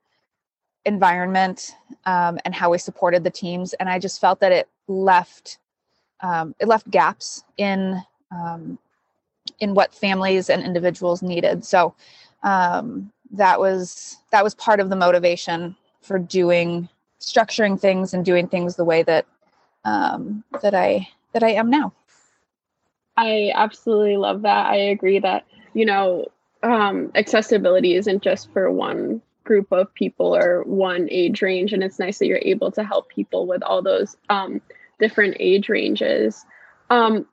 environment 0.86 1.76
um, 2.06 2.40
and 2.46 2.54
how 2.54 2.70
we 2.70 2.78
supported 2.78 3.24
the 3.24 3.30
teams, 3.30 3.74
and 3.74 3.90
I 3.90 4.00
just 4.00 4.22
felt 4.22 4.40
that 4.40 4.52
it 4.52 4.68
left 4.88 5.58
um, 6.22 6.56
it 6.60 6.68
left 6.68 6.90
gaps 6.90 7.44
in 7.58 8.02
um, 8.32 8.78
in 9.60 9.74
what 9.74 9.94
families 9.94 10.50
and 10.50 10.64
individuals 10.64 11.22
needed. 11.22 11.66
So 11.66 11.94
um, 12.44 13.12
that 13.32 13.60
was 13.60 14.18
that 14.32 14.44
was 14.44 14.56
part 14.56 14.80
of 14.80 14.90
the 14.90 14.96
motivation 14.96 15.76
for 16.02 16.20
doing 16.20 16.90
structuring 17.20 17.80
things 17.80 18.14
and 18.14 18.24
doing 18.24 18.48
things 18.48 18.76
the 18.76 18.86
way 18.86 19.04
that 19.04 19.26
um, 19.84 20.44
that 20.62 20.74
I 20.74 21.08
that 21.34 21.44
I 21.44 21.52
am 21.52 21.70
now. 21.70 21.94
I 23.18 23.52
absolutely 23.56 24.18
love 24.18 24.42
that. 24.42 24.68
I 24.68 24.76
agree 24.76 25.20
that 25.20 25.46
you 25.74 25.86
know 25.86 26.28
um, 26.64 27.12
accessibility 27.16 27.96
isn't 27.96 28.24
just 28.24 28.52
for 28.54 28.72
one 28.72 29.22
group 29.44 29.72
of 29.72 29.94
people 29.94 30.36
or 30.36 30.64
one 30.64 31.08
age 31.12 31.42
range 31.42 31.72
and 31.72 31.84
it's 31.84 32.00
nice 32.00 32.18
that 32.18 32.26
you're 32.26 32.40
able 32.42 32.72
to 32.72 32.84
help 32.84 33.10
people 33.10 33.46
with 33.46 33.62
all 33.64 33.82
those 33.82 34.18
um, 34.30 34.60
different 35.00 35.38
age 35.40 35.70
ranges. 35.70 36.46
Um, 36.90 37.28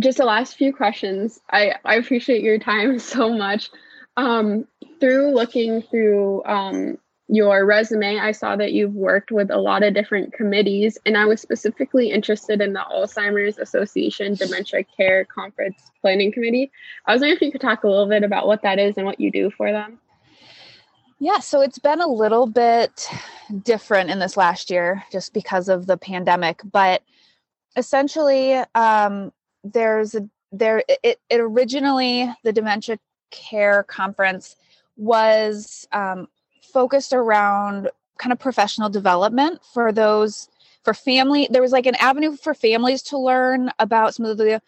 just 0.00 0.18
the 0.18 0.24
last 0.24 0.56
few 0.56 0.72
questions. 0.72 1.40
I, 1.50 1.74
I 1.84 1.96
appreciate 1.96 2.42
your 2.42 2.58
time 2.58 2.98
so 2.98 3.32
much. 3.32 3.70
Um, 4.16 4.66
through 5.00 5.34
looking 5.34 5.82
through 5.82 6.44
um, 6.44 6.98
your 7.32 7.64
resume, 7.64 8.18
I 8.18 8.32
saw 8.32 8.56
that 8.56 8.74
you've 8.74 8.94
worked 8.94 9.32
with 9.32 9.50
a 9.50 9.56
lot 9.56 9.82
of 9.82 9.94
different 9.94 10.34
committees, 10.34 10.98
and 11.06 11.16
I 11.16 11.24
was 11.24 11.40
specifically 11.40 12.10
interested 12.10 12.60
in 12.60 12.74
the 12.74 12.84
Alzheimer's 12.92 13.56
Association 13.56 14.34
Dementia 14.34 14.84
Care 14.84 15.24
Conference 15.24 15.90
Planning 16.02 16.30
Committee. 16.30 16.70
I 17.06 17.14
was 17.14 17.22
wondering 17.22 17.36
if 17.36 17.40
you 17.40 17.50
could 17.50 17.62
talk 17.62 17.84
a 17.84 17.88
little 17.88 18.06
bit 18.06 18.22
about 18.22 18.46
what 18.46 18.60
that 18.62 18.78
is 18.78 18.98
and 18.98 19.06
what 19.06 19.18
you 19.18 19.30
do 19.30 19.50
for 19.50 19.72
them. 19.72 19.98
Yeah, 21.20 21.38
so 21.38 21.62
it's 21.62 21.78
been 21.78 22.02
a 22.02 22.06
little 22.06 22.46
bit 22.46 23.08
different 23.62 24.10
in 24.10 24.18
this 24.18 24.36
last 24.36 24.68
year 24.68 25.02
just 25.10 25.32
because 25.32 25.70
of 25.70 25.86
the 25.86 25.96
pandemic, 25.96 26.60
but 26.70 27.02
essentially, 27.76 28.62
um, 28.74 29.32
there's 29.64 30.14
a 30.14 30.28
there 30.50 30.82
it, 30.86 31.18
it 31.30 31.40
originally 31.40 32.30
the 32.44 32.52
dementia 32.52 32.98
care 33.30 33.84
conference 33.84 34.56
was 34.96 35.88
um, 35.92 36.28
focused 36.72 37.12
around 37.12 37.90
kind 38.18 38.32
of 38.32 38.38
professional 38.38 38.88
development 38.88 39.60
for 39.72 39.92
those 39.92 40.48
for 40.84 40.94
family 40.94 41.48
there 41.50 41.62
was 41.62 41.72
like 41.72 41.86
an 41.86 41.94
avenue 41.96 42.36
for 42.36 42.54
families 42.54 43.02
to 43.02 43.18
learn 43.18 43.70
about 43.78 44.14
some 44.14 44.26
of 44.26 44.36
the 44.38 44.60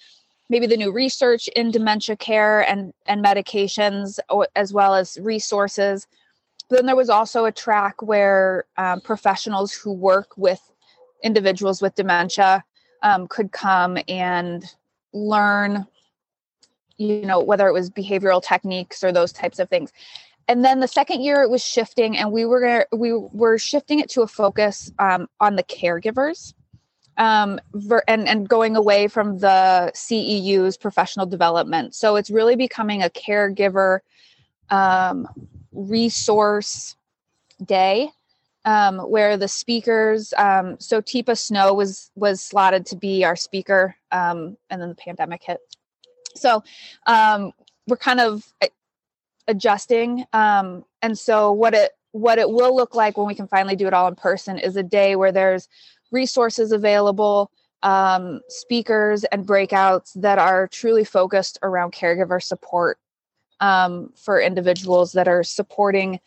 maybe 0.48 0.66
the 0.66 0.76
new 0.76 0.92
research 0.92 1.48
in 1.48 1.70
dementia 1.70 2.16
care 2.16 2.68
and 2.68 2.92
and 3.06 3.24
medications 3.24 4.18
as 4.56 4.72
well 4.72 4.94
as 4.94 5.18
resources. 5.20 6.06
But 6.68 6.76
then 6.76 6.86
there 6.86 6.96
was 6.96 7.10
also 7.10 7.44
a 7.44 7.52
track 7.52 8.00
where 8.02 8.64
um, 8.76 9.00
professionals 9.00 9.72
who 9.72 9.92
work 9.92 10.28
with 10.36 10.60
individuals 11.22 11.82
with 11.82 11.94
dementia 11.94 12.64
um, 13.02 13.26
could 13.26 13.52
come 13.52 13.98
and 14.08 14.64
learn 15.12 15.86
you 16.96 17.26
know 17.26 17.40
whether 17.40 17.66
it 17.66 17.72
was 17.72 17.90
behavioral 17.90 18.42
techniques 18.42 19.02
or 19.02 19.10
those 19.10 19.32
types 19.32 19.58
of 19.58 19.68
things 19.68 19.92
and 20.48 20.64
then 20.64 20.80
the 20.80 20.88
second 20.88 21.22
year 21.22 21.42
it 21.42 21.50
was 21.50 21.64
shifting 21.64 22.16
and 22.16 22.30
we 22.32 22.44
were 22.44 22.86
we 22.92 23.12
were 23.12 23.58
shifting 23.58 24.00
it 24.00 24.10
to 24.10 24.22
a 24.22 24.26
focus 24.26 24.92
um, 24.98 25.28
on 25.40 25.56
the 25.56 25.62
caregivers 25.62 26.54
um, 27.16 27.60
ver- 27.72 28.04
and 28.08 28.28
and 28.28 28.48
going 28.48 28.76
away 28.76 29.08
from 29.08 29.38
the 29.38 29.92
CEU's 29.94 30.76
professional 30.76 31.26
development. 31.26 31.94
So 31.94 32.16
it's 32.16 32.30
really 32.30 32.56
becoming 32.56 33.02
a 33.02 33.10
caregiver 33.10 34.00
um, 34.70 35.28
resource 35.72 36.96
day 37.64 38.10
um, 38.64 38.98
where 38.98 39.36
the 39.36 39.48
speakers. 39.48 40.32
Um, 40.36 40.76
so 40.80 41.00
Teepa 41.00 41.38
Snow 41.38 41.74
was 41.74 42.10
was 42.16 42.42
slotted 42.42 42.86
to 42.86 42.96
be 42.96 43.24
our 43.24 43.36
speaker, 43.36 43.96
um, 44.10 44.56
and 44.70 44.80
then 44.80 44.88
the 44.88 44.94
pandemic 44.94 45.42
hit. 45.42 45.60
So 46.34 46.64
um, 47.06 47.52
we're 47.86 47.96
kind 47.96 48.20
of 48.20 48.52
adjusting, 49.48 50.24
um, 50.32 50.84
and 51.02 51.18
so 51.18 51.52
what 51.52 51.74
it 51.74 51.92
what 52.12 52.38
it 52.38 52.48
will 52.48 52.76
look 52.76 52.94
like 52.94 53.16
when 53.16 53.26
we 53.26 53.34
can 53.34 53.48
finally 53.48 53.74
do 53.74 53.88
it 53.88 53.92
all 53.92 54.06
in 54.06 54.14
person 54.14 54.56
is 54.56 54.76
a 54.76 54.82
day 54.84 55.16
where 55.16 55.32
there's 55.32 55.68
resources 56.12 56.70
available, 56.70 57.50
um, 57.82 58.40
speakers 58.48 59.24
and 59.24 59.46
breakouts 59.46 60.12
that 60.14 60.38
are 60.38 60.68
truly 60.68 61.04
focused 61.04 61.58
around 61.62 61.92
caregiver 61.92 62.40
support 62.40 62.98
um, 63.60 64.12
for 64.16 64.40
individuals 64.40 65.12
that 65.12 65.26
are 65.26 65.42
supporting 65.42 66.20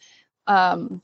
um, 0.48 1.02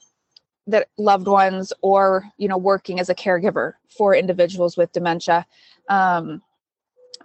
that 0.67 0.89
loved 0.97 1.27
ones 1.27 1.73
or 1.81 2.25
you 2.37 2.47
know 2.47 2.57
working 2.57 2.99
as 2.99 3.09
a 3.09 3.15
caregiver 3.15 3.73
for 3.89 4.15
individuals 4.15 4.77
with 4.77 4.91
dementia. 4.91 5.45
Um, 5.89 6.41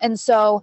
and 0.00 0.18
so 0.18 0.62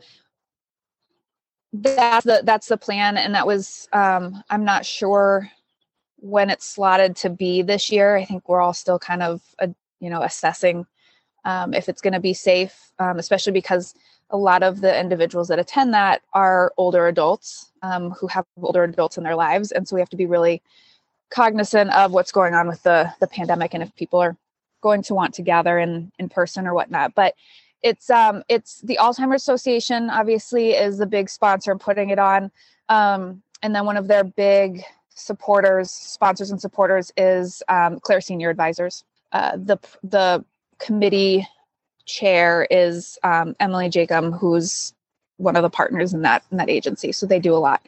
that's 1.81 2.25
the 2.25 2.41
that's 2.43 2.67
the 2.67 2.77
plan 2.77 3.17
and 3.17 3.35
that 3.35 3.47
was 3.47 3.87
um, 3.93 4.43
i'm 4.49 4.65
not 4.65 4.85
sure 4.85 5.49
when 6.17 6.49
it's 6.49 6.65
slotted 6.65 7.15
to 7.15 7.29
be 7.29 7.61
this 7.61 7.91
year. 7.91 8.15
I 8.15 8.25
think 8.25 8.49
we're 8.49 8.61
all 8.61 8.73
still 8.73 8.97
kind 8.97 9.21
of 9.21 9.41
uh, 9.59 9.67
you 9.99 10.09
know 10.09 10.21
assessing 10.21 10.85
um, 11.43 11.73
if 11.73 11.89
it's 11.89 12.01
going 12.01 12.13
to 12.13 12.19
be 12.19 12.33
safe 12.33 12.91
um, 12.99 13.19
especially 13.19 13.53
because 13.53 13.93
a 14.31 14.37
lot 14.37 14.63
of 14.63 14.81
the 14.81 14.99
individuals 14.99 15.49
that 15.49 15.59
attend 15.59 15.93
that 15.93 16.21
are 16.33 16.73
older 16.77 17.07
adults 17.07 17.71
um, 17.83 18.11
who 18.11 18.27
have 18.27 18.45
older 18.61 18.83
adults 18.83 19.17
in 19.17 19.23
their 19.23 19.35
lives 19.35 19.71
and 19.71 19.87
so 19.87 19.95
we 19.95 20.01
have 20.01 20.09
to 20.09 20.17
be 20.17 20.25
really 20.25 20.61
cognizant 21.29 21.91
of 21.91 22.11
what's 22.11 22.31
going 22.31 22.53
on 22.53 22.67
with 22.67 22.81
the 22.83 23.11
the 23.19 23.27
pandemic 23.27 23.73
and 23.73 23.83
if 23.83 23.95
people 23.95 24.19
are 24.19 24.35
going 24.81 25.01
to 25.01 25.15
want 25.15 25.33
to 25.33 25.41
gather 25.41 25.79
in 25.79 26.11
in 26.19 26.29
person 26.29 26.67
or 26.67 26.73
whatnot. 26.73 27.15
But 27.15 27.33
it's 27.81 28.09
um 28.09 28.43
it's 28.49 28.81
the 28.81 28.97
alzheimer's 29.01 29.41
association 29.41 30.09
obviously 30.09 30.71
is 30.71 30.97
the 30.97 31.05
big 31.05 31.29
sponsor 31.29 31.75
putting 31.75 32.09
it 32.09 32.19
on 32.19 32.51
um 32.89 33.41
and 33.61 33.75
then 33.75 33.85
one 33.85 33.97
of 33.97 34.07
their 34.07 34.23
big 34.23 34.83
supporters 35.15 35.89
sponsors 35.91 36.51
and 36.51 36.59
supporters 36.59 37.11
is 37.17 37.63
um, 37.69 37.99
clare 38.01 38.21
senior 38.21 38.49
advisors. 38.49 39.03
Uh, 39.31 39.57
the 39.57 39.77
the 40.03 40.43
committee 40.77 41.47
chair 42.05 42.67
is 42.69 43.17
um, 43.23 43.55
emily 43.59 43.89
jacob 43.89 44.37
who's 44.37 44.93
one 45.37 45.55
of 45.55 45.63
the 45.63 45.69
partners 45.69 46.13
in 46.13 46.21
that 46.21 46.43
in 46.51 46.57
that 46.57 46.69
agency. 46.69 47.11
So 47.11 47.25
they 47.25 47.39
do 47.39 47.53
a 47.53 47.57
lot 47.57 47.85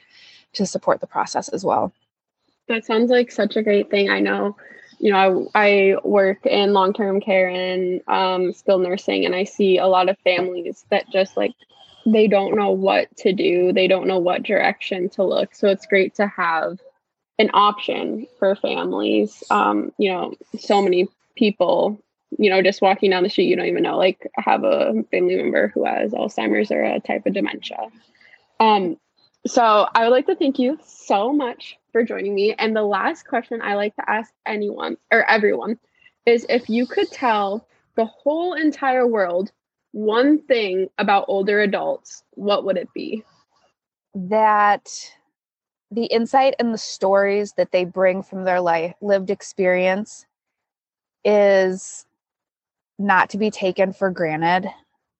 to 0.53 0.65
support 0.65 0.99
the 1.01 1.07
process 1.07 1.49
as 1.49 1.63
well. 1.63 1.93
That 2.67 2.85
sounds 2.85 3.09
like 3.09 3.31
such 3.31 3.55
a 3.55 3.63
great 3.63 3.89
thing. 3.89 4.09
I 4.09 4.19
know, 4.19 4.55
you 4.99 5.11
know, 5.11 5.49
I, 5.53 5.93
I 5.93 5.97
work 6.03 6.45
in 6.45 6.73
long 6.73 6.93
term 6.93 7.21
care 7.21 7.49
and 7.49 8.01
um, 8.07 8.53
skilled 8.53 8.83
nursing, 8.83 9.25
and 9.25 9.35
I 9.35 9.43
see 9.43 9.77
a 9.77 9.87
lot 9.87 10.09
of 10.09 10.17
families 10.19 10.85
that 10.89 11.09
just 11.09 11.37
like 11.37 11.53
they 12.05 12.27
don't 12.27 12.55
know 12.55 12.71
what 12.71 13.15
to 13.17 13.33
do, 13.33 13.73
they 13.73 13.87
don't 13.87 14.07
know 14.07 14.19
what 14.19 14.43
direction 14.43 15.09
to 15.09 15.23
look. 15.23 15.53
So 15.53 15.67
it's 15.67 15.85
great 15.85 16.15
to 16.15 16.27
have 16.27 16.79
an 17.37 17.49
option 17.53 18.27
for 18.39 18.55
families. 18.55 19.43
Um, 19.49 19.91
you 19.97 20.11
know, 20.11 20.33
so 20.57 20.81
many 20.81 21.07
people, 21.35 22.01
you 22.37 22.49
know, 22.49 22.61
just 22.61 22.81
walking 22.81 23.11
down 23.11 23.23
the 23.23 23.29
street, 23.29 23.49
you 23.49 23.55
don't 23.55 23.67
even 23.67 23.83
know, 23.83 23.97
like 23.97 24.25
have 24.37 24.63
a 24.63 25.03
family 25.11 25.35
member 25.35 25.67
who 25.67 25.85
has 25.85 26.13
Alzheimer's 26.13 26.71
or 26.71 26.81
a 26.81 26.99
type 26.99 27.25
of 27.25 27.33
dementia. 27.33 27.77
Um, 28.59 28.97
so 29.47 29.87
I 29.93 30.03
would 30.03 30.11
like 30.11 30.27
to 30.27 30.35
thank 30.35 30.59
you 30.59 30.77
so 30.85 31.33
much 31.33 31.77
for 31.91 32.03
joining 32.03 32.35
me. 32.35 32.53
And 32.57 32.75
the 32.75 32.83
last 32.83 33.27
question 33.27 33.61
I 33.61 33.75
like 33.75 33.95
to 33.95 34.09
ask 34.09 34.31
anyone 34.45 34.97
or 35.11 35.23
everyone 35.23 35.79
is 36.25 36.45
if 36.49 36.69
you 36.69 36.85
could 36.85 37.11
tell 37.11 37.67
the 37.95 38.05
whole 38.05 38.53
entire 38.53 39.07
world 39.07 39.51
one 39.91 40.39
thing 40.43 40.89
about 40.97 41.25
older 41.27 41.61
adults, 41.61 42.23
what 42.31 42.65
would 42.65 42.77
it 42.77 42.93
be? 42.93 43.23
That 44.13 44.87
the 45.89 46.05
insight 46.05 46.55
and 46.59 46.73
the 46.73 46.77
stories 46.77 47.53
that 47.53 47.71
they 47.71 47.85
bring 47.85 48.21
from 48.21 48.43
their 48.43 48.59
life 48.59 48.93
lived 49.01 49.29
experience 49.29 50.25
is 51.23 52.05
not 52.99 53.29
to 53.29 53.37
be 53.37 53.49
taken 53.49 53.93
for 53.93 54.11
granted 54.11 54.69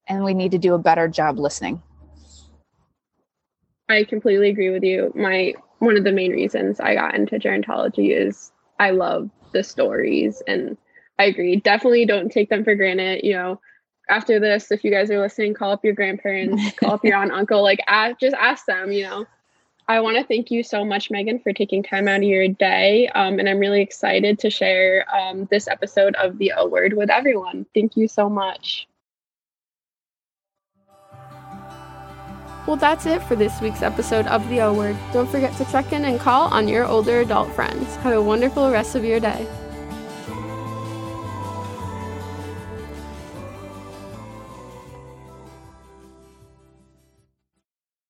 and 0.07 0.23
we 0.23 0.33
need 0.33 0.51
to 0.51 0.57
do 0.57 0.73
a 0.73 0.79
better 0.79 1.07
job 1.07 1.39
listening. 1.39 1.81
I 3.89 4.03
completely 4.03 4.49
agree 4.49 4.69
with 4.69 4.83
you. 4.83 5.11
My 5.15 5.53
one 5.79 5.97
of 5.97 6.03
the 6.03 6.11
main 6.11 6.31
reasons 6.31 6.79
I 6.79 6.95
got 6.95 7.15
into 7.15 7.39
gerontology 7.39 8.15
is 8.15 8.51
I 8.79 8.91
love 8.91 9.29
the 9.53 9.63
stories 9.63 10.41
and 10.47 10.77
I 11.19 11.25
agree. 11.25 11.55
Definitely 11.57 12.05
don't 12.05 12.31
take 12.31 12.49
them 12.49 12.63
for 12.63 12.75
granted. 12.75 13.21
You 13.23 13.33
know, 13.33 13.61
after 14.09 14.39
this, 14.39 14.71
if 14.71 14.83
you 14.83 14.91
guys 14.91 15.09
are 15.11 15.19
listening, 15.19 15.53
call 15.53 15.71
up 15.71 15.83
your 15.85 15.93
grandparents, 15.93 16.71
call 16.73 16.93
up 16.93 17.05
your 17.05 17.15
aunt, 17.17 17.31
uncle, 17.31 17.61
like 17.63 17.79
ask, 17.87 18.19
just 18.19 18.35
ask 18.35 18.65
them, 18.65 18.91
you 18.91 19.03
know. 19.03 19.25
I 19.89 20.01
want 20.01 20.17
to 20.17 20.23
thank 20.25 20.51
you 20.51 20.63
so 20.63 20.83
much, 20.83 21.09
Meaghan, 21.09 21.41
for 21.41 21.53
taking 21.53 21.81
time 21.81 22.09
out 22.09 22.17
of 22.17 22.23
your 22.23 22.47
day. 22.49 23.07
Um, 23.09 23.39
and 23.39 23.47
I'm 23.47 23.59
really 23.59 23.81
excited 23.81 24.37
to 24.39 24.49
share 24.49 25.05
um, 25.15 25.45
this 25.49 25.67
episode 25.67 26.15
of 26.15 26.37
the 26.39 26.51
O 26.57 26.67
Word 26.67 26.93
with 26.93 27.09
everyone. 27.09 27.65
Thank 27.73 27.95
you 27.95 28.09
so 28.09 28.29
much. 28.29 28.87
Well, 32.67 32.75
that's 32.75 33.05
it 33.05 33.23
for 33.23 33.37
this 33.37 33.61
week's 33.61 33.81
episode 33.81 34.27
of 34.27 34.45
The 34.49 34.59
O 34.59 34.73
Word. 34.73 34.97
Don't 35.13 35.29
forget 35.29 35.55
to 35.55 35.63
check 35.71 35.93
in 35.93 36.03
and 36.03 36.19
call 36.19 36.49
on 36.53 36.67
your 36.67 36.85
older 36.85 37.21
adult 37.21 37.49
friends. 37.53 37.95
Have 37.97 38.11
a 38.11 38.21
wonderful 38.21 38.69
rest 38.69 38.93
of 38.93 39.05
your 39.05 39.21
day. 39.21 39.47